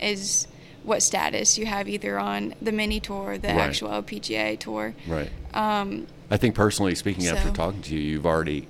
[0.00, 0.46] is
[0.82, 3.58] what status you have either on the mini tour, the Right.
[3.58, 4.94] actual LPGA tour.
[5.06, 5.30] Right.
[5.54, 8.66] Um, I think personally speaking, after talking to you, you've already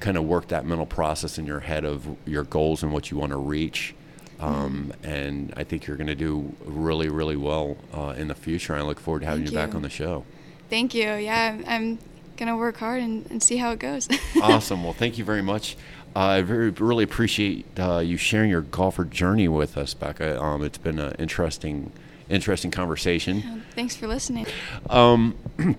[0.00, 3.16] kind of worked that mental process in your head of your goals and what you
[3.16, 3.94] want to reach.
[4.40, 5.06] Um, Mm-hmm.
[5.10, 8.74] And I think you're going to do really, really well uh, in the future.
[8.74, 10.24] I look forward to having Thank you back on the show.
[10.68, 11.04] thank you.
[11.14, 11.98] Yeah, I'm, I'm
[12.36, 14.08] gonna work hard and, and see how it goes.
[14.42, 14.82] awesome.
[14.82, 15.76] Well, thank you very much.
[16.14, 20.40] I very really appreciate uh, you sharing your golfer journey with us, Becca.
[20.40, 21.90] Um, it's been an interesting,
[22.28, 23.64] interesting conversation.
[23.74, 24.46] Thanks for listening.
[24.88, 25.34] Um,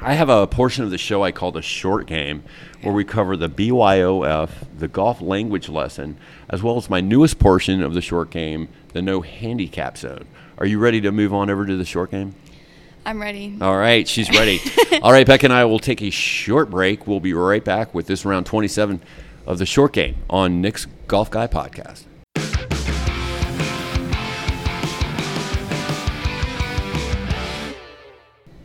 [0.00, 2.44] I have a portion of the show I call the short game,
[2.82, 6.16] where we cover the BYOF, the golf language lesson,
[6.48, 10.26] as well as my newest portion of the short game, the no handicap zone.
[10.58, 12.34] Are you ready to move on over to the short game?
[13.04, 13.58] I'm ready.
[13.60, 14.60] All right, she's ready.
[15.02, 17.06] All right, Becca and I will take a short break.
[17.06, 19.02] We'll be right back with this round 27
[19.46, 22.04] of the short game on Nick's Golf Guy podcast.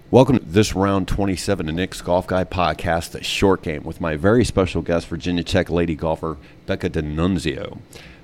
[0.10, 4.16] Welcome to this round 27 of Nick's Golf Guy podcast, the short game, with my
[4.16, 7.80] very special guest, Virginia Tech lady golfer Becca Dinunzio.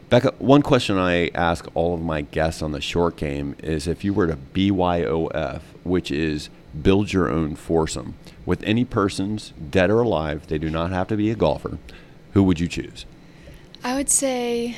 [0.09, 4.03] Becca, one question I ask all of my guests on the short game is if
[4.05, 6.49] you were to BYOF, which is
[6.81, 8.13] build your own foursome,
[8.45, 11.79] with any persons, dead or alive, they do not have to be a golfer,
[12.33, 13.05] who would you choose?
[13.83, 14.77] I would say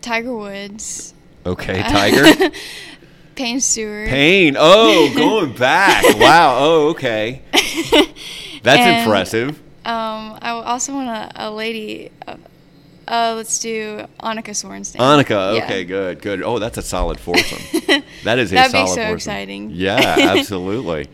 [0.00, 1.14] Tiger Woods,
[1.46, 2.50] Okay, Tiger.
[3.34, 4.08] Payne Stewart.
[4.08, 4.56] Payne.
[4.58, 6.04] Oh, going back.
[6.18, 6.56] Wow.
[6.60, 7.40] Oh, okay.
[8.62, 9.58] That's And- impressive.
[9.82, 12.10] Um, I also want a, a lady.
[12.28, 12.36] Uh,
[13.08, 14.96] uh, let's do Annika Sorenstam.
[15.00, 15.56] Annika.
[15.56, 15.64] Yeah.
[15.64, 16.42] Okay, good, good.
[16.42, 17.58] Oh, that's a solid foursome.
[18.24, 19.14] that is a That'd be solid so foursome.
[19.14, 19.70] exciting.
[19.70, 21.08] Yeah, absolutely,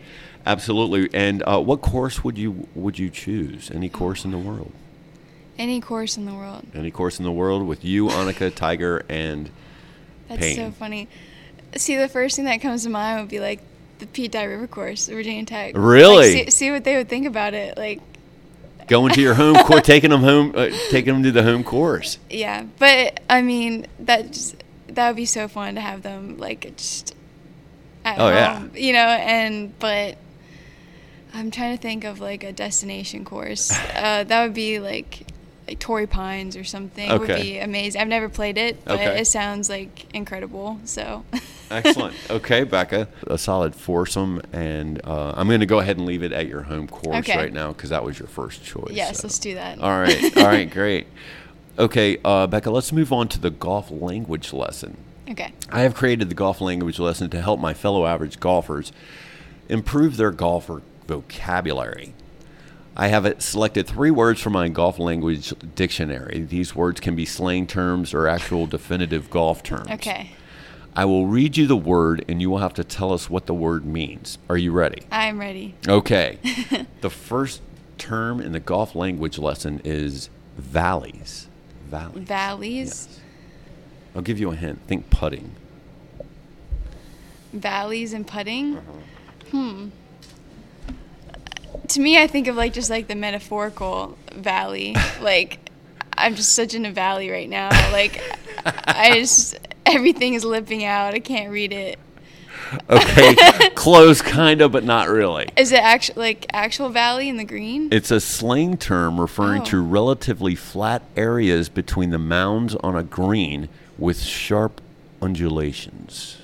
[0.45, 1.09] absolutely.
[1.13, 3.71] And uh, what course would you would you choose?
[3.71, 4.73] Any course in the world?
[5.57, 6.65] Any course in the world.
[6.75, 9.49] Any course in the world with you, Annika, Tiger, and
[10.29, 10.55] That's Payne.
[10.55, 11.07] so funny.
[11.75, 13.59] See, the first thing that comes to mind would be like
[13.99, 15.73] the Pete Dye River course, Virginia Tech.
[15.73, 16.31] Like, Really?
[16.45, 17.77] see, see what they would think about it.
[17.77, 17.99] Like,
[18.87, 22.19] going to your home course, taking them home, uh, taking them to the home course.
[22.29, 22.63] yeah.
[22.79, 24.55] But I mean, that just
[24.89, 27.15] that would be so fun to have them like just
[28.05, 28.59] at Oh, yeah.
[28.59, 28.99] home, you know.
[28.99, 30.17] And but
[31.33, 33.71] I'm trying to think of like a destination course.
[33.95, 35.26] Uh, that would be like.
[35.67, 37.99] Like Torrey Pines or something would be amazing.
[38.01, 39.19] I've never played it, but Okay.
[39.19, 40.79] it sounds like incredible.
[40.85, 41.25] So
[41.71, 42.15] Excellent.
[42.29, 46.31] Okay, Becca, a solid foursome, and uh, I'm going to go ahead and leave it
[46.31, 47.35] at your home course Okay.
[47.37, 48.91] right now because that was your first choice.
[48.93, 49.27] yes, so.
[49.27, 49.79] let's do that.
[49.79, 50.37] All right.
[50.37, 50.69] All right.
[50.71, 51.07] Great.
[51.77, 54.95] Okay, uh, Becca, let's move on to the golf language lesson.
[55.29, 55.51] Okay.
[55.69, 58.93] I have created the golf language lesson to help my fellow average golfers
[59.67, 62.13] improve their golfer vocabulary.
[62.99, 66.39] I have selected three words from my golf language dictionary.
[66.49, 69.91] These words can be slang terms or actual definitive golf terms.
[69.91, 70.31] Okay.
[70.95, 73.53] I will read you the word and you will have to tell us what the
[73.53, 74.39] word means.
[74.49, 75.03] Are you ready?
[75.11, 75.75] I'm ready.
[75.87, 76.39] Okay.
[77.01, 77.61] the first
[77.99, 81.47] term in the golf language lesson is valleys.
[81.89, 82.27] Valleys.
[82.27, 82.87] Valleys.
[83.07, 83.19] Yes.
[84.15, 84.81] I'll give you a hint.
[84.87, 85.51] Think putting.
[87.53, 88.77] Valleys and putting.
[88.77, 89.51] Uh-huh.
[89.51, 89.89] Hmm.
[91.89, 94.95] To me, I think of like just like the metaphorical valley.
[95.21, 95.59] like
[96.17, 97.69] I'm just such in a valley right now.
[97.91, 98.21] Like
[98.65, 101.13] I just everything is lipping out.
[101.13, 101.99] I can't read it.
[102.89, 103.33] Okay,
[103.75, 105.47] close, kind of, but not really.
[105.55, 107.87] Is it actual like actual valley in the green?
[107.93, 109.65] It's a slang term referring Oh.
[109.65, 114.81] to relatively flat areas between the mounds on a green with sharp
[115.21, 116.37] undulations.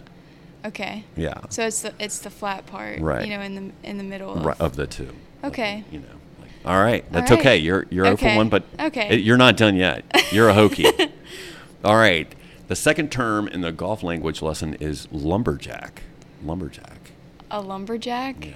[0.66, 1.04] Okay.
[1.18, 1.42] Yeah.
[1.50, 3.28] So it's the it's the flat part, Right.
[3.28, 4.34] You know, in the in the middle.
[4.38, 5.10] Of, Right, of the two.
[5.44, 5.84] Okay.
[5.92, 6.06] You know.
[6.40, 7.40] like- all right, that's right.
[7.40, 7.58] okay.
[7.58, 8.38] You're you're over Okay.
[8.38, 9.10] one, but Okay.
[9.10, 10.04] it- you're not done yet.
[10.32, 10.86] You're a hokey.
[11.84, 12.34] all right.
[12.68, 16.04] The second term in the golf language lesson is lumberjack.
[16.44, 17.12] Lumberjack.
[17.52, 18.46] A lumberjack.
[18.46, 18.54] Yeah.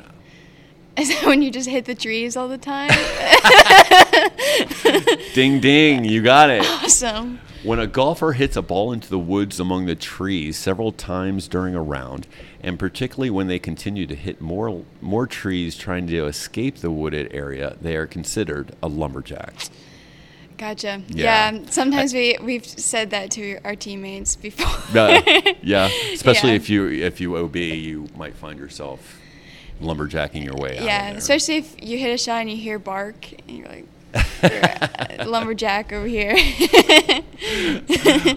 [0.97, 2.89] Is that when you just hit the trees all the time?
[5.35, 6.65] Ding ding, you got it.
[6.65, 7.39] awesome.
[7.63, 11.75] When a golfer hits a ball into the woods among the trees several times during
[11.75, 12.27] a round,
[12.61, 17.33] and particularly when they continue to hit more more trees trying to escape the wooded
[17.33, 19.53] area, they are considered a lumberjack.
[20.57, 21.03] Gotcha.
[21.09, 21.51] Yeah.
[21.51, 21.65] Yeah.
[21.69, 24.67] sometimes we we've said that to our teammates before.
[24.99, 25.21] Uh,
[25.61, 26.55] yeah, especially Yeah.
[26.55, 29.19] if you if you OB, you might find yourself
[29.81, 30.83] lumberjacking your way out.
[30.85, 31.17] yeah, of there.
[31.17, 33.85] especially if you hit a shot and you hear bark and you're like
[35.25, 36.31] lumberjack over here.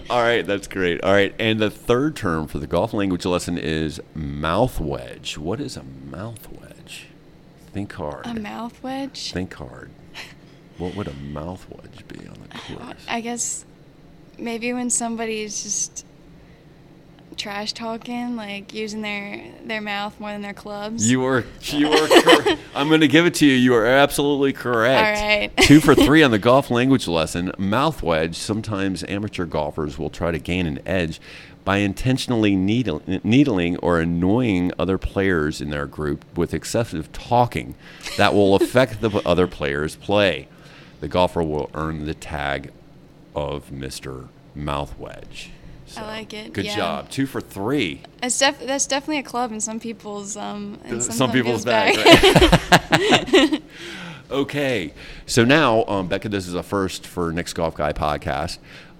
[0.09, 1.03] All right, that's great.
[1.03, 5.37] All right, and the third term for the golf language lesson is mouth wedge.
[5.37, 7.07] What is a mouth wedge?
[7.73, 8.25] Think hard.
[8.25, 9.31] a mouth wedge.
[9.31, 9.91] Think hard.
[10.77, 13.05] What would a mouth wedge be on the course?
[13.07, 13.65] I guess
[14.37, 16.05] maybe when somebody's just
[17.37, 21.09] trash talking, like using their their mouth more than their clubs.
[21.09, 23.53] You were you were cor- I'm going to give it to you.
[23.53, 25.19] You are absolutely correct.
[25.19, 25.57] All right.
[25.61, 27.51] Two for 3 on the golf language lesson.
[27.57, 28.35] Mouth wedge.
[28.35, 31.19] Sometimes amateur golfers will try to gain an edge
[31.63, 37.75] by intentionally needle, needling or annoying other players in their group with excessive talking
[38.17, 40.47] that will affect the other player's play.
[41.01, 42.71] The golfer will earn the tag
[43.35, 44.27] of Mr.
[44.55, 45.51] Mouth Wedge.
[45.97, 46.75] I like it, Good yeah.
[46.75, 47.09] job.
[47.09, 48.01] Two for three.
[48.23, 51.95] It's def- that's definitely a club in some people's um in some, some, people's bag.
[51.95, 52.71] bag.
[53.33, 53.63] right?
[54.31, 54.93] okay,
[55.25, 58.57] so now um, Becca, this is a first for Nick's Golf Guy podcast.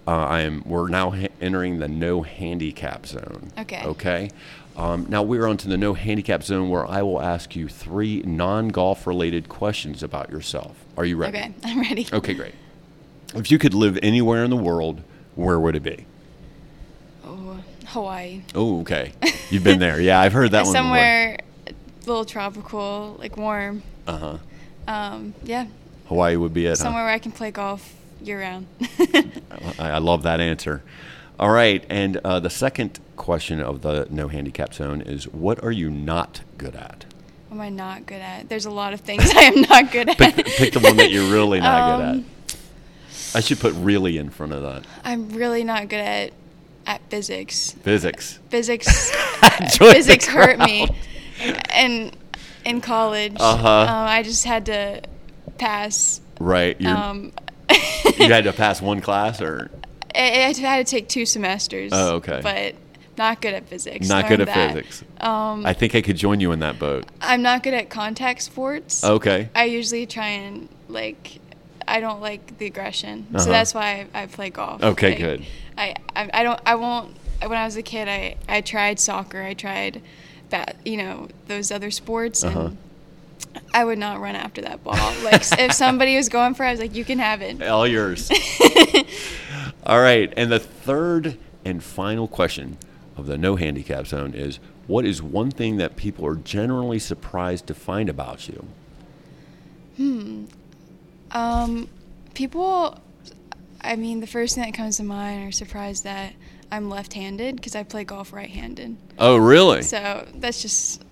[0.07, 0.63] Uh, I am.
[0.65, 3.51] We're now ha- entering the no handicap zone.
[3.59, 3.83] Okay.
[3.85, 4.31] Okay.
[4.75, 8.21] Um, now we're on to the no handicap zone, where I will ask you three
[8.21, 10.85] non-golf related questions about yourself.
[10.97, 11.37] Are you ready?
[11.37, 12.07] okay, I'm ready.
[12.11, 12.55] Okay, great.
[13.35, 15.03] If you could live anywhere in the world,
[15.35, 16.05] where would it be?
[17.91, 18.41] Hawaii.
[18.55, 19.13] Oh, okay.
[19.49, 19.99] You've been there.
[20.01, 20.73] Yeah, I've heard that one.
[20.73, 21.37] Somewhere
[21.67, 21.73] a
[22.05, 23.83] little tropical, like warm.
[24.07, 24.37] Uh huh.
[24.87, 25.67] Um, yeah,
[26.07, 26.69] Hawaii would be it.
[26.69, 26.75] huh?
[26.75, 28.67] somewhere where I can play golf year round.
[29.79, 30.81] I, I love that answer.
[31.39, 35.71] All right, and uh, the second question of the no handicap zone is: What are
[35.71, 37.05] you not good at?
[37.49, 38.47] what am I not good at?
[38.47, 40.17] There's a lot of things I am not good at.
[40.17, 43.35] Pick, pick the one that you're really not good Um, at.
[43.35, 44.85] I should put "really" in front of that.
[45.03, 46.31] I'm really not good at
[46.85, 47.71] at physics.
[47.81, 48.39] Physics.
[48.49, 49.11] Physics
[49.77, 50.87] physics hurt me,
[51.73, 52.15] and
[52.65, 53.67] in college, Uh-huh.
[53.67, 55.01] um, I just had to
[55.57, 56.21] pass.
[56.39, 56.83] Right.
[56.85, 57.31] Um,
[58.17, 59.69] you had to pass one class, or
[60.15, 61.91] I, I had to take two semesters.
[61.93, 62.39] Oh, okay.
[62.41, 62.75] But
[63.17, 64.07] not good at physics.
[64.09, 64.73] not good at that.
[64.73, 65.03] physics.
[65.19, 67.05] Um, I think I could join you in that boat.
[67.21, 69.03] I'm not good at contact sports.
[69.03, 69.49] Okay.
[69.55, 71.39] I usually try and like.
[71.87, 73.43] I don't like the aggression, Uh-huh.
[73.45, 74.81] so that's why I, I play golf.
[74.83, 75.45] Okay, Like, good.
[75.77, 77.15] I, I I don't I won't.
[77.41, 79.41] When I was a kid, I I tried soccer.
[79.41, 80.01] I tried,
[80.49, 80.75] bat.
[80.85, 82.59] You know those other sports, Uh-huh.
[82.67, 82.77] and
[83.73, 84.95] I would not run after that ball.
[85.23, 87.61] Like if somebody was going for, it, I was like, you can have it.
[87.67, 88.29] All yours.
[89.85, 90.31] All right.
[90.37, 92.77] And the third and final question
[93.17, 97.65] of the no handicap zone is what is one thing that people are generally surprised
[97.67, 98.65] to find about you?
[101.33, 101.87] Um,
[102.33, 102.99] people,
[103.81, 106.33] I mean, the first thing that comes to mind are surprised that
[106.71, 108.97] I'm left-handed because I play golf right-handed.
[109.17, 109.81] Oh, really?
[109.81, 111.03] So that's just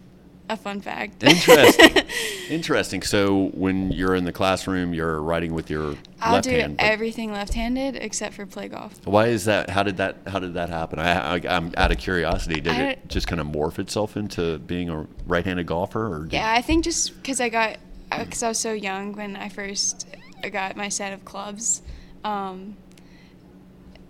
[0.49, 1.22] a fun fact.
[1.24, 2.03] Interesting.
[2.49, 3.01] Interesting.
[3.03, 6.78] So when you're in the classroom, you're writing with your I'll left do hand.
[6.80, 8.95] everything left-handed except for play golf.
[9.05, 9.70] Why is that?
[9.70, 10.17] How did that?
[10.26, 10.97] How did that happen?
[10.97, 12.61] I, I, I'm out of curiosity.
[12.61, 16.51] Did I it just kind of morph itself into being a right-handed golfer, or Yeah,
[16.51, 17.78] I think just because I got,
[18.18, 20.07] because I was so young when I first
[20.51, 21.82] got my set of clubs,
[22.24, 22.76] um,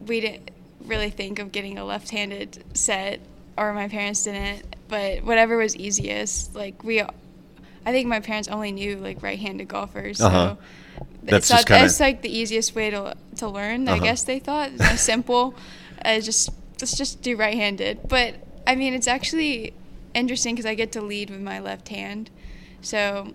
[0.05, 0.51] we didn't
[0.85, 3.19] really think of getting a left-handed set,
[3.57, 4.63] or my parents didn't.
[4.87, 7.07] But whatever was easiest, like we, I
[7.91, 10.55] think my parents only knew like right-handed golfers, so Uh-huh.
[11.23, 13.87] That's so just kinda- that's like the easiest way to to learn.
[13.87, 14.03] I Uh-huh.
[14.03, 15.53] guess they thought It's simple.
[16.05, 18.07] Uh, just let's just do right-handed.
[18.07, 18.35] But
[18.65, 19.73] I mean, it's actually
[20.13, 22.29] interesting because I get to lead with my left hand.
[22.81, 23.33] So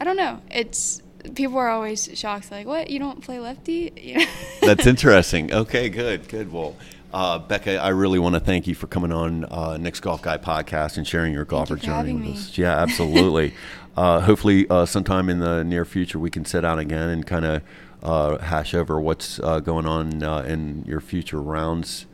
[0.00, 0.40] I don't know.
[0.50, 1.02] It's
[1.34, 2.90] people are always shocked, like, "What?
[2.90, 4.26] You don't play lefty?" You know?
[4.62, 5.52] That's interesting.
[5.52, 6.52] Okay, good, good.
[6.52, 6.76] Well,
[7.12, 10.38] uh, Becca, I really want to thank you for coming on uh, Nick's Golf Guy
[10.38, 12.32] podcast and sharing your golfer you journey with me.
[12.32, 12.58] us.
[12.58, 13.54] Yeah, absolutely.
[13.96, 17.44] uh, hopefully, uh, sometime in the near future, we can sit down again and kind
[17.44, 17.62] of
[18.02, 22.06] uh, hash over what's uh, going on uh, in your future rounds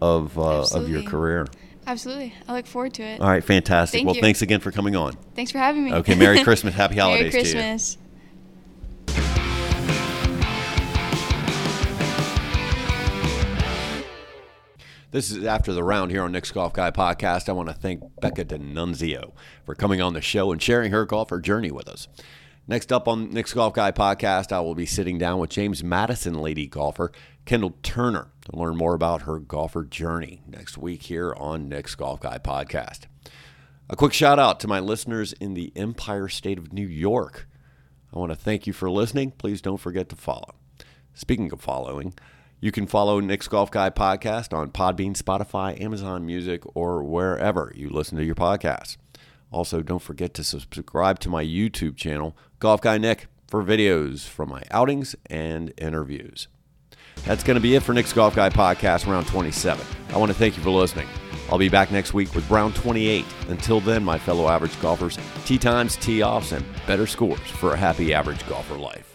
[0.00, 1.46] of uh, of your career.
[1.86, 2.34] Absolutely.
[2.48, 3.20] I look forward to it.
[3.20, 3.98] All right, fantastic.
[3.98, 4.20] Thank well, you.
[4.20, 5.12] thanks again for coming on.
[5.34, 5.92] Thanks for having me.
[5.94, 7.54] Okay, Merry Christmas, Happy Holidays to you.
[7.54, 7.98] Merry Christmas.
[15.12, 17.48] This is after the round here on Nick's Golf Guy podcast.
[17.48, 19.32] I want to thank Becca Dinunzio
[19.64, 22.08] for coming on the show and sharing her golfer journey with us.
[22.68, 26.34] Next up on Nick's Golf Guy podcast, I will be sitting down with James Madison
[26.34, 27.12] lady golfer
[27.46, 32.18] Kendall Turner to learn more about her golfer journey next week here on Nick's Golf
[32.18, 33.02] Guy podcast.
[33.88, 37.48] A quick shout out to my listeners in the Empire State of New York.
[38.12, 39.30] I want to thank you for listening.
[39.30, 40.56] Please don't forget to follow.
[41.14, 42.14] Speaking of following,
[42.60, 47.88] you can follow Nick's Golf Guy podcast on Podbean, Spotify, Amazon Music, or wherever you
[47.88, 48.96] listen to your podcasts.
[49.52, 54.48] Also, don't forget to subscribe to my YouTube channel, Golf Guy Nick, for videos from
[54.48, 56.48] my outings and interviews.
[57.24, 59.84] That's going to be it for Nick's Golf Guy podcast, round 27.
[60.10, 61.08] I want to thank you for listening.
[61.50, 63.24] I'll be back next week with round 28.
[63.48, 67.76] Until then, my fellow average golfers, tee times, tee offs, and better scores for a
[67.76, 69.05] happy average golfer life.